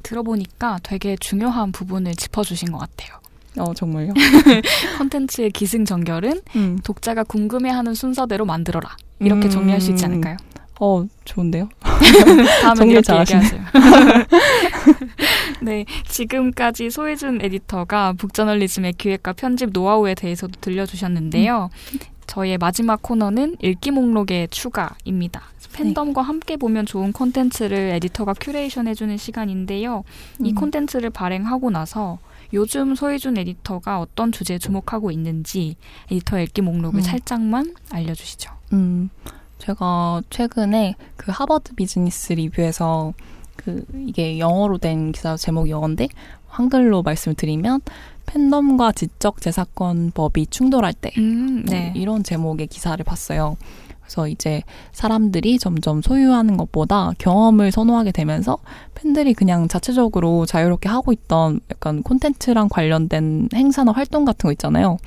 들어보니까 0.03 0.79
되게 0.83 1.17
중요한 1.17 1.73
부분을 1.73 2.15
짚어주신 2.15 2.73
것 2.73 2.79
같아요. 2.79 3.21
어, 3.59 3.75
정말요? 3.75 4.13
콘텐츠의 4.99 5.51
기승전결은 5.51 6.41
음. 6.57 6.79
독자가 6.85 7.25
궁금해하는 7.25 7.95
순서대로 7.95 8.45
만들어라. 8.45 8.97
이렇게 9.19 9.49
음. 9.49 9.51
정리할 9.51 9.81
수 9.81 9.91
있지 9.91 10.05
않을까요? 10.05 10.37
어, 10.81 11.05
좋은데요? 11.25 11.69
이렇게 12.87 13.19
얘기하세요. 13.19 13.61
네, 15.63 15.85
지금까지 16.09 16.91
소혜준 16.91 17.41
에디터가 17.43 18.15
북저널리즘의 18.15 18.95
기획과 18.95 19.35
편집 19.35 19.71
노하우에 19.73 20.15
대해서도 20.15 20.55
들려주셨는데요. 20.61 21.71
음. 21.71 21.99
저희의 22.31 22.59
마지막 22.59 23.03
코너는 23.03 23.57
읽기 23.61 23.91
목록에 23.91 24.49
추가입니다. 24.51 25.43
팬덤과 25.73 26.23
네. 26.23 26.27
함께 26.27 26.57
보면 26.57 26.87
좋은 26.87 27.13
콘텐츠를 27.13 27.91
에디터가 27.95 28.35
큐레이션 28.35 28.87
해주는 28.87 29.17
시간인데요. 29.17 30.05
음. 30.41 30.47
이 30.47 30.55
콘텐츠를 30.55 31.11
발행하고 31.11 31.71
나서 31.71 32.19
요즘 32.53 32.95
소희준 32.95 33.37
에디터가 33.37 33.99
어떤 34.01 34.31
주제에 34.31 34.59
주목하고 34.59 35.11
있는지 35.11 35.75
에디터 36.13 36.39
읽기 36.41 36.63
목록을 36.63 37.01
음. 37.01 37.03
살짝만 37.03 37.75
알려주시죠. 37.91 38.53
음, 38.75 39.11
제가 39.59 40.23
최근에 40.31 40.95
그 41.17 41.33
Harvard 41.33 41.75
Business 41.75 42.33
Review에서 42.33 43.13
그 43.57 43.85
이게 44.07 44.39
영어로 44.39 44.79
된 44.79 45.11
기사 45.11 45.37
제목이 45.37 45.71
영어인데 45.71 46.09
한글로 46.47 47.03
말씀을 47.03 47.35
드리면 47.35 47.81
팬덤과 48.27 48.93
지적 48.93 49.41
재산권법이 49.41 50.47
충돌할 50.49 50.93
때 50.93 51.11
음, 51.19 51.65
네. 51.65 51.91
뭐 51.91 52.01
이런 52.01 52.23
제목의 52.23 52.67
기사를 52.69 53.03
봤어요. 53.05 53.57
그래서 54.03 54.27
이제 54.27 54.63
사람들이 54.93 55.59
점점 55.59 56.03
소유하는 56.03 56.57
것보다 56.57 57.13
경험을 57.19 57.71
선호하게 57.71 58.11
되면서 58.11 58.59
팬들이 58.97 59.35
그냥 59.35 59.69
자체적으로 59.69 60.47
자유롭게 60.47 60.89
하고 60.89 61.13
있던 61.13 61.61
약간 61.71 62.03
콘텐츠랑 62.03 62.69
관련된 62.69 63.51
행사나 63.55 63.93
활동 63.93 64.25
같은 64.25 64.49
거 64.49 64.53
있잖아요. 64.53 64.99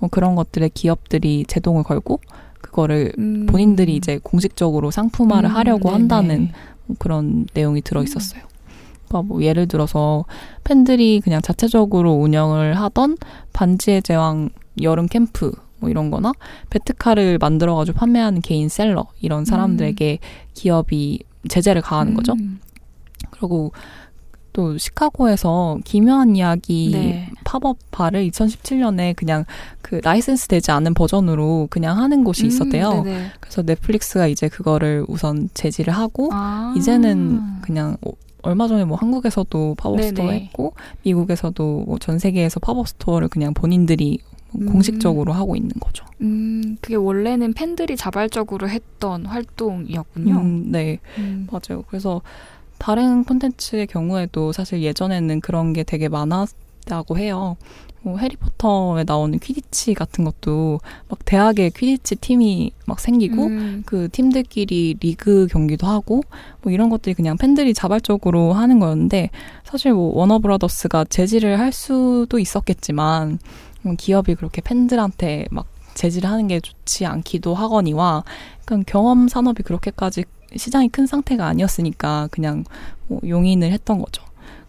뭐 0.00 0.08
그런 0.08 0.34
것들에 0.34 0.70
기업들이 0.74 1.44
제동을 1.46 1.84
걸고 1.84 2.20
그거를 2.60 3.12
음. 3.18 3.46
본인들이 3.46 3.94
이제 3.94 4.18
공식적으로 4.22 4.90
상품화를 4.90 5.50
음, 5.50 5.54
하려고 5.54 5.90
네네. 5.90 5.92
한다는 5.92 6.52
그런 6.98 7.46
내용이 7.54 7.80
들어 7.82 8.02
있었어요. 8.02 8.42
그러니까 9.08 9.22
뭐 9.22 9.42
예를 9.42 9.66
들어서 9.66 10.24
팬들이 10.64 11.20
그냥 11.22 11.40
자체적으로 11.42 12.12
운영을 12.12 12.74
하던 12.74 13.16
반지의 13.52 14.02
제왕 14.02 14.50
여름 14.82 15.06
캠프 15.06 15.52
뭐 15.80 15.90
이런 15.90 16.10
거나 16.10 16.32
배트카를 16.70 17.38
만들어가지고 17.38 17.98
판매하는 17.98 18.40
개인 18.40 18.68
셀러 18.68 19.06
이런 19.20 19.44
사람들에게 19.44 20.18
음. 20.20 20.26
기업이 20.54 21.20
제재를 21.48 21.82
가하는 21.82 22.14
거죠. 22.14 22.32
음. 22.32 22.60
그리고 23.30 23.72
또 24.52 24.76
시카고에서 24.76 25.78
기묘한 25.84 26.34
이야기 26.34 26.90
네. 26.92 27.30
팝업 27.44 27.78
바를 27.92 28.28
2017년에 28.28 29.14
그냥 29.14 29.44
그 29.82 30.00
라이센스 30.02 30.48
되지 30.48 30.72
않은 30.72 30.94
버전으로 30.94 31.68
그냥 31.70 31.98
하는 31.98 32.24
곳이 32.24 32.42
음, 32.42 32.48
있었대요. 32.48 33.04
음, 33.06 33.30
그래서 33.38 33.62
넷플릭스가 33.62 34.26
이제 34.26 34.48
그거를 34.48 35.04
우선 35.06 35.48
제지를 35.54 35.92
하고 35.92 36.30
아. 36.32 36.74
이제는 36.76 37.60
그냥 37.62 37.96
얼마 38.48 38.66
전에 38.66 38.84
뭐 38.84 38.96
한국에서도 38.96 39.74
팝업 39.76 40.02
스토어 40.02 40.30
했고 40.30 40.72
미국에서도 41.04 41.84
뭐 41.86 41.98
전 41.98 42.18
세계에서 42.18 42.60
팝업 42.60 42.88
스토어를 42.88 43.28
그냥 43.28 43.52
본인들이 43.52 44.18
뭐 44.52 44.62
음. 44.62 44.72
공식적으로 44.72 45.32
하고 45.34 45.54
있는 45.56 45.70
거죠. 45.80 46.06
음, 46.22 46.78
그게 46.80 46.94
원래는 46.94 47.52
팬들이 47.52 47.96
자발적으로 47.96 48.68
했던 48.68 49.26
활동이었군요. 49.26 50.34
음, 50.40 50.72
네, 50.72 50.98
음. 51.18 51.46
맞아요. 51.50 51.82
그래서 51.88 52.22
다른 52.78 53.24
콘텐츠의 53.24 53.86
경우에도 53.88 54.52
사실 54.52 54.82
예전에는 54.82 55.40
그런 55.40 55.72
게 55.74 55.82
되게 55.82 56.08
많았다고 56.08 57.18
해요. 57.18 57.56
뭐 58.02 58.18
해리포터에 58.18 59.04
나오는 59.04 59.38
퀴디치 59.38 59.94
같은 59.94 60.24
것도 60.24 60.80
막 61.08 61.24
대학에 61.24 61.70
퀴디치 61.70 62.16
팀이 62.16 62.72
막 62.86 63.00
생기고 63.00 63.46
음. 63.46 63.82
그 63.84 64.08
팀들끼리 64.10 64.96
리그 65.00 65.46
경기도 65.50 65.86
하고 65.86 66.22
뭐 66.62 66.72
이런 66.72 66.90
것들이 66.90 67.14
그냥 67.14 67.36
팬들이 67.36 67.74
자발적으로 67.74 68.52
하는 68.52 68.78
거였는데 68.78 69.30
사실 69.64 69.92
뭐 69.92 70.16
워너브라더스가 70.16 71.06
제지를 71.06 71.58
할 71.58 71.72
수도 71.72 72.38
있었겠지만 72.38 73.38
뭐 73.82 73.94
기업이 73.96 74.34
그렇게 74.36 74.60
팬들한테 74.60 75.46
막 75.50 75.66
제지를 75.94 76.30
하는 76.30 76.46
게 76.46 76.60
좋지 76.60 77.06
않기도 77.06 77.54
하거니와 77.54 78.22
약간 78.60 78.84
경험 78.86 79.28
산업이 79.28 79.62
그렇게까지 79.64 80.24
시장이 80.56 80.88
큰 80.88 81.06
상태가 81.06 81.46
아니었으니까 81.46 82.28
그냥 82.30 82.64
뭐 83.08 83.20
용인을 83.26 83.72
했던 83.72 83.98
거죠. 83.98 84.22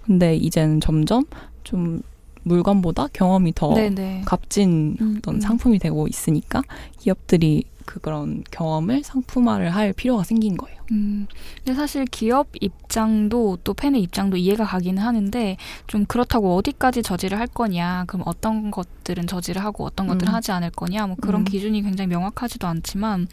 근데 0.05 0.35
이제는 0.35 0.81
점점 0.81 1.25
좀 1.63 2.01
물건보다 2.49 3.07
경험이 3.13 3.53
더 3.53 3.73
네네. 3.73 4.23
값진 4.25 4.97
음, 4.99 5.15
어떤 5.19 5.35
음. 5.35 5.39
상품이 5.39 5.79
되고 5.79 6.07
있으니까 6.07 6.63
기업들이 6.97 7.63
그런 7.85 8.43
경험을 8.51 9.03
상품화를 9.03 9.73
할 9.73 9.93
필요가 9.93 10.23
생긴 10.23 10.57
거예요. 10.57 10.79
음, 10.91 11.25
근데 11.57 11.73
사실 11.73 12.05
기업 12.05 12.47
입장도 12.59 13.59
또 13.63 13.73
팬의 13.73 14.01
입장도 14.03 14.37
이해가 14.37 14.65
가기는 14.65 15.01
하는데 15.01 15.57
좀 15.87 16.05
그렇다고 16.05 16.55
어디까지 16.55 17.01
저지를 17.01 17.39
할 17.39 17.47
거냐, 17.47 18.03
그럼 18.07 18.23
어떤 18.25 18.69
것들은 18.69 19.25
저지를 19.25 19.63
하고 19.63 19.85
어떤 19.85 20.07
것들은 20.07 20.31
음. 20.31 20.35
하지 20.35 20.51
않을 20.51 20.69
거냐, 20.71 21.07
뭐 21.07 21.15
그런 21.19 21.41
음. 21.41 21.45
기준이 21.45 21.81
굉장히 21.81 22.07
명확하지도 22.09 22.67
않지만 22.67 23.27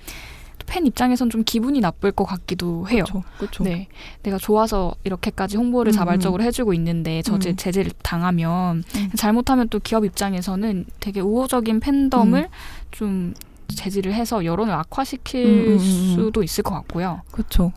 팬 0.66 0.86
입장에선 0.86 1.30
좀 1.30 1.42
기분이 1.44 1.80
나쁠 1.80 2.12
것 2.12 2.24
같기도 2.24 2.88
해요. 2.88 3.04
그렇죠. 3.38 3.64
네, 3.64 3.88
내가 4.22 4.38
좋아서 4.38 4.94
이렇게까지 5.04 5.56
홍보를 5.56 5.92
음, 5.92 5.94
자발적으로 5.94 6.42
해주고 6.42 6.74
있는데 6.74 7.22
저제 7.22 7.50
음. 7.50 7.56
제재를 7.56 7.92
당하면 8.02 8.82
음. 8.96 9.10
잘못하면 9.16 9.68
또 9.68 9.78
기업 9.78 10.04
입장에서는 10.04 10.86
되게 11.00 11.20
우호적인 11.20 11.80
팬덤을 11.80 12.40
음. 12.42 12.48
좀 12.90 13.34
제지를 13.68 14.14
해서 14.14 14.44
여론을 14.44 14.72
악화시킬 14.72 15.46
음, 15.46 15.50
음, 15.50 15.68
음, 15.68 15.78
음. 15.78 16.14
수도 16.14 16.42
있을 16.42 16.62
것 16.62 16.74
같고요. 16.74 17.22
그렇죠. 17.30 17.72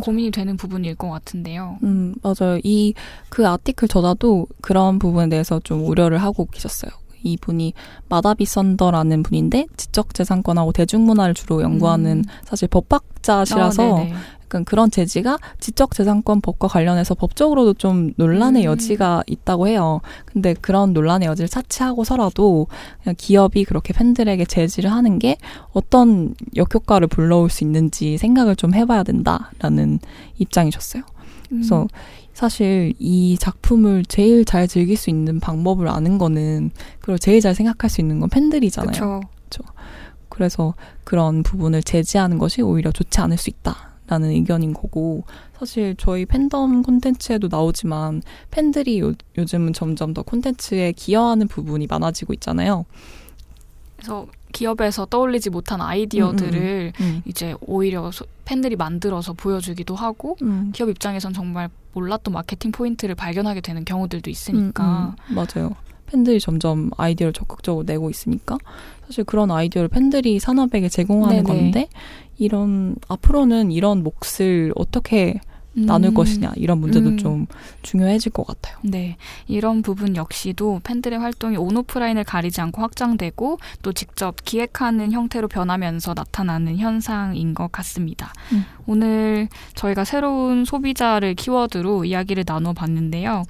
고민이 0.00 0.30
되는 0.30 0.56
부분일 0.56 0.94
것 0.96 1.08
같은데요. 1.08 1.78
음, 1.82 2.14
맞아요. 2.22 2.60
이, 2.62 2.94
그 3.30 3.48
아티클 3.48 3.88
저자도 3.88 4.46
그런 4.60 4.98
부분에 4.98 5.28
대해서 5.28 5.60
좀 5.64 5.86
우려를 5.86 6.18
하고 6.18 6.46
계셨어요. 6.46 6.90
이분이 7.22 7.72
마다비 8.08 8.44
썬더라는 8.44 9.22
분인데 9.22 9.66
지적재산권하고 9.76 10.72
대중문화를 10.72 11.34
주로 11.34 11.62
연구하는 11.62 12.18
음. 12.18 12.24
사실 12.44 12.68
법학자시라서 12.68 13.96
아, 13.96 13.98
네네. 14.04 14.14
약간 14.48 14.64
그런 14.64 14.90
제지가 14.90 15.38
지적재산권 15.60 16.40
법과 16.40 16.68
관련해서 16.68 17.14
법적으로도 17.14 17.74
좀 17.74 18.12
논란의 18.16 18.64
음. 18.64 18.72
여지가 18.72 19.22
있다고 19.26 19.68
해요. 19.68 20.00
근데 20.24 20.54
그런 20.54 20.94
논란의 20.94 21.28
여지를 21.28 21.48
차치하고서라도 21.48 22.66
그냥 23.02 23.14
기업이 23.18 23.64
그렇게 23.64 23.92
팬들에게 23.92 24.46
제지를 24.46 24.90
하는 24.90 25.18
게 25.18 25.36
어떤 25.72 26.34
역효과를 26.56 27.08
불러올 27.08 27.50
수 27.50 27.62
있는지 27.62 28.16
생각을 28.16 28.56
좀 28.56 28.74
해봐야 28.74 29.02
된다라는 29.02 29.98
입장이셨어요. 30.38 31.02
그래서 31.50 31.82
음. 31.82 31.88
사실 32.38 32.94
이 33.00 33.36
작품을 33.36 34.04
제일 34.04 34.44
잘 34.44 34.68
즐길 34.68 34.96
수 34.96 35.10
있는 35.10 35.40
방법을 35.40 35.88
아는 35.88 36.18
거는 36.18 36.70
그리고 37.00 37.18
제일 37.18 37.40
잘 37.40 37.52
생각할 37.52 37.90
수 37.90 38.00
있는 38.00 38.20
건 38.20 38.28
팬들이잖아요. 38.28 38.92
그렇죠. 38.92 39.64
그래서 40.28 40.74
그런 41.02 41.42
부분을 41.42 41.82
제지하는 41.82 42.38
것이 42.38 42.62
오히려 42.62 42.92
좋지 42.92 43.20
않을 43.22 43.38
수 43.38 43.50
있다라는 43.50 44.30
의견인 44.30 44.72
거고 44.72 45.24
사실 45.58 45.96
저희 45.98 46.26
팬덤 46.26 46.84
콘텐츠에도 46.84 47.48
나오지만 47.50 48.22
팬들이 48.52 49.00
요, 49.00 49.14
요즘은 49.36 49.72
점점 49.72 50.14
더 50.14 50.22
콘텐츠에 50.22 50.92
기여하는 50.92 51.48
부분이 51.48 51.88
많아지고 51.88 52.34
있잖아요. 52.34 52.84
그래서 53.98 54.26
기업에서 54.52 55.04
떠올리지 55.06 55.50
못한 55.50 55.80
아이디어들을 55.80 56.92
음. 57.00 57.22
이제 57.26 57.54
오히려 57.60 58.10
소- 58.12 58.24
팬들이 58.44 58.76
만들어서 58.76 59.32
보여주기도 59.34 59.94
하고 59.94 60.36
음. 60.42 60.70
기업 60.72 60.88
입장에선 60.88 61.32
정말 61.34 61.68
몰랐던 61.92 62.32
마케팅 62.32 62.70
포인트를 62.72 63.14
발견하게 63.14 63.60
되는 63.60 63.84
경우들도 63.84 64.30
있으니까 64.30 65.14
음, 65.18 65.32
음, 65.32 65.34
맞아요. 65.34 65.72
팬들이 66.06 66.40
점점 66.40 66.90
아이디어를 66.96 67.32
적극적으로 67.34 67.84
내고 67.84 68.08
있으니까 68.08 68.56
사실 69.04 69.24
그런 69.24 69.50
아이디어를 69.50 69.88
팬들이 69.88 70.38
산업에게 70.38 70.88
제공하는 70.88 71.44
네네. 71.44 71.60
건데 71.60 71.88
이런 72.38 72.94
앞으로는 73.08 73.72
이런 73.72 74.02
몫을 74.04 74.72
어떻게 74.76 75.40
나눌 75.86 76.10
음, 76.10 76.14
것이냐 76.14 76.52
이런 76.56 76.78
문제도 76.78 77.08
음. 77.08 77.16
좀 77.18 77.46
중요해질 77.82 78.32
것 78.32 78.46
같아요. 78.46 78.76
네, 78.82 79.16
이런 79.46 79.82
부분 79.82 80.16
역시도 80.16 80.80
팬들의 80.84 81.18
활동이 81.18 81.56
온오프라인을 81.56 82.24
가리지 82.24 82.60
않고 82.60 82.82
확장되고 82.82 83.58
또 83.82 83.92
직접 83.92 84.36
기획하는 84.44 85.12
형태로 85.12 85.48
변하면서 85.48 86.14
나타나는 86.14 86.78
현상인 86.78 87.54
것 87.54 87.70
같습니다. 87.72 88.32
음. 88.52 88.64
오늘 88.86 89.48
저희가 89.74 90.04
새로운 90.04 90.64
소비자를 90.64 91.34
키워드로 91.34 92.04
이야기를 92.04 92.44
나눠 92.44 92.72
봤는데요. 92.72 93.44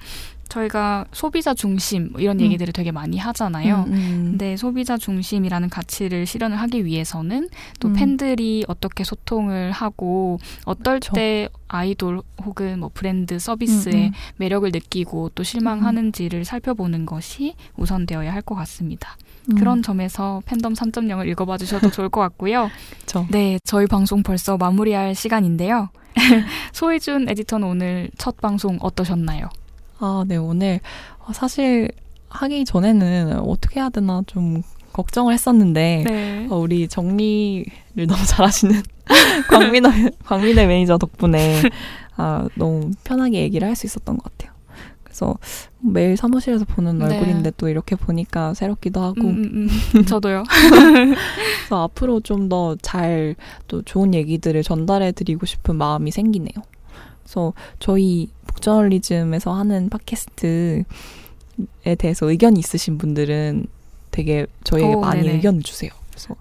저희가 0.49 1.05
소비자 1.13 1.53
중심 1.53 2.09
뭐 2.11 2.21
이런 2.21 2.39
음. 2.39 2.45
얘기들을 2.45 2.73
되게 2.73 2.91
많이 2.91 3.17
하잖아요. 3.17 3.85
음, 3.87 3.93
음. 3.93 4.27
근데 4.31 4.57
소비자 4.57 4.97
중심이라는 4.97 5.69
가치를 5.69 6.25
실현을 6.25 6.57
하기 6.57 6.83
위해서는 6.85 7.47
또 7.79 7.87
음. 7.89 7.93
팬들이 7.93 8.65
어떻게 8.67 9.03
소통을 9.03 9.71
하고 9.71 10.39
어떨 10.65 10.99
그쵸. 10.99 11.13
때 11.13 11.49
아이돌 11.67 12.21
혹은 12.43 12.79
뭐 12.79 12.89
브랜드 12.93 13.37
서비스에 13.39 14.07
음, 14.07 14.11
매력을 14.37 14.69
느끼고 14.73 15.29
또 15.35 15.43
실망하는지를 15.43 16.43
살펴보는 16.43 17.05
것이 17.05 17.55
우선되어야 17.77 18.33
할 18.33 18.39
것 18.49 18.55
같습니다. 18.55 19.15
음. 19.51 19.55
그런 19.55 19.83
점에서 19.83 20.41
팬덤 20.45 20.73
3.0을 20.73 21.27
읽어봐 21.27 21.57
주셔도 21.57 21.91
좋을 21.91 22.09
것 22.09 22.21
같고요. 22.21 22.71
그쵸. 23.01 23.27
네, 23.29 23.59
저희 23.63 23.85
방송 23.85 24.23
벌써 24.23 24.57
마무리할 24.57 25.13
시간인데요. 25.13 25.89
소희준 26.73 27.29
에디터는 27.29 27.67
오늘 27.67 28.09
첫 28.17 28.37
방송 28.37 28.77
어떠셨나요? 28.81 29.49
아, 29.99 30.23
네, 30.27 30.37
오늘 30.37 30.79
어, 31.25 31.33
사실 31.33 31.89
하기 32.29 32.65
전에는 32.65 33.39
어떻게 33.39 33.79
해야 33.79 33.89
되나 33.89 34.21
좀 34.27 34.61
걱정을 34.93 35.33
했었는데 35.33 36.03
네. 36.07 36.47
어, 36.49 36.57
우리 36.57 36.87
정리를 36.87 37.65
너무 38.07 38.23
잘하시는 38.25 38.81
광민의 39.49 39.91
광민의 40.25 40.67
매니저 40.67 40.97
덕분에 40.97 41.61
아, 42.17 42.47
너무 42.55 42.91
편하게 43.03 43.41
얘기를 43.41 43.67
할 43.67 43.75
수 43.75 43.85
있었던 43.85 44.17
것 44.17 44.23
같아요. 44.31 44.51
그래서 45.03 45.37
매일 45.79 46.15
사무실에서 46.17 46.65
보는 46.65 46.99
네. 46.99 47.05
얼굴인데 47.05 47.51
또 47.57 47.67
이렇게 47.67 47.95
보니까 47.95 48.53
새롭기도 48.53 49.01
하고 49.01 49.21
음, 49.21 49.43
음, 49.53 49.69
음. 49.95 50.05
저도요. 50.05 50.43
그래서 50.69 51.83
앞으로 51.83 52.19
좀 52.21 52.47
더 52.49 52.75
잘 52.81 53.35
또 53.67 53.81
좋은 53.81 54.13
얘기들을 54.13 54.61
전달해 54.63 55.11
드리고 55.11 55.45
싶은 55.45 55.75
마음이 55.75 56.11
생기네요. 56.11 56.53
그래서 57.29 57.53
저희 57.77 58.27
북저널리즘에서 58.47 59.53
하는 59.53 59.89
팟캐스트에 59.89 60.83
대해서 61.99 62.27
의견이 62.27 62.59
있으신 62.59 62.97
분들은 62.97 63.67
되게 64.09 64.47
저희에게 64.63 64.95
오, 64.95 65.01
많이 65.01 65.21
네네. 65.21 65.35
의견을 65.35 65.61
주세요. 65.61 65.91
그래서 66.09 66.35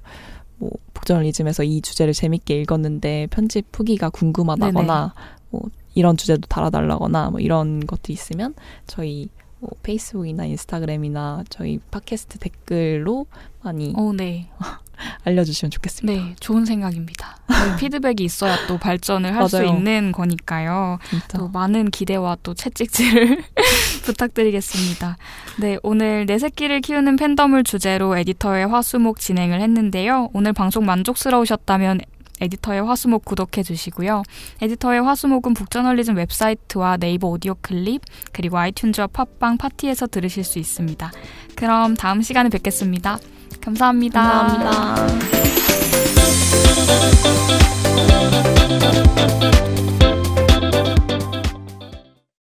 뭐 0.56 0.70
북저널리즘에서 0.94 1.64
이 1.64 1.82
주제를 1.82 2.14
재밌게 2.14 2.62
읽었는데 2.62 3.26
편집 3.30 3.66
후기가 3.70 4.08
궁금하다거나 4.08 5.12
뭐 5.50 5.62
이런 5.94 6.16
주제도 6.16 6.40
달아달라거나 6.48 7.30
뭐 7.30 7.40
이런 7.40 7.86
것들이 7.86 8.14
있으면 8.14 8.54
저희 8.86 9.28
뭐 9.60 9.70
페이스북이나 9.82 10.44
인스타그램이나 10.44 11.44
저희 11.50 11.78
팟캐스트 11.90 12.38
댓글로 12.38 13.26
많이 13.62 13.92
오, 13.96 14.12
네. 14.12 14.48
알려주시면 15.24 15.70
좋겠습니다. 15.70 16.24
네, 16.24 16.34
좋은 16.40 16.64
생각입니다. 16.64 17.38
네, 17.48 17.54
피드백이 17.78 18.24
있어야 18.24 18.66
또 18.66 18.78
발전을 18.78 19.34
할 19.34 19.48
수. 19.48 19.64
있는 19.64 20.12
거니까요. 20.12 20.98
진짜. 21.08 21.38
또 21.38 21.48
많은 21.48 21.90
기대와 21.90 22.38
또 22.42 22.54
채찍질을 22.54 23.42
부탁드리겠습니다. 24.04 25.16
네, 25.60 25.78
오늘 25.82 26.26
내 26.26 26.38
새끼를 26.38 26.80
키우는 26.80 27.16
팬덤을 27.16 27.64
주제로 27.64 28.16
에디터의 28.16 28.66
화수목 28.66 29.20
진행을 29.20 29.60
했는데요. 29.60 30.30
오늘 30.32 30.52
방송 30.52 30.84
만족스러우셨다면 30.84 32.00
에디터의 32.40 32.84
화수목 32.84 33.24
구독해 33.24 33.62
주시고요. 33.62 34.22
에디터의 34.62 35.02
화수목은 35.02 35.54
북저널리즘 35.54 36.16
웹사이트와 36.16 36.96
네이버 36.98 37.28
오디오 37.28 37.54
클립 37.60 38.02
그리고 38.32 38.56
아이튠즈와 38.56 39.12
팟빵 39.12 39.58
팟티에서 39.58 40.06
들으실 40.06 40.44
수 40.44 40.58
있습니다. 40.58 41.10
그럼 41.56 41.94
다음 41.94 42.22
시간에 42.22 42.48
뵙겠습니다 42.48 43.18
감사합니다. 43.60 44.22
감사합니다. 44.22 45.38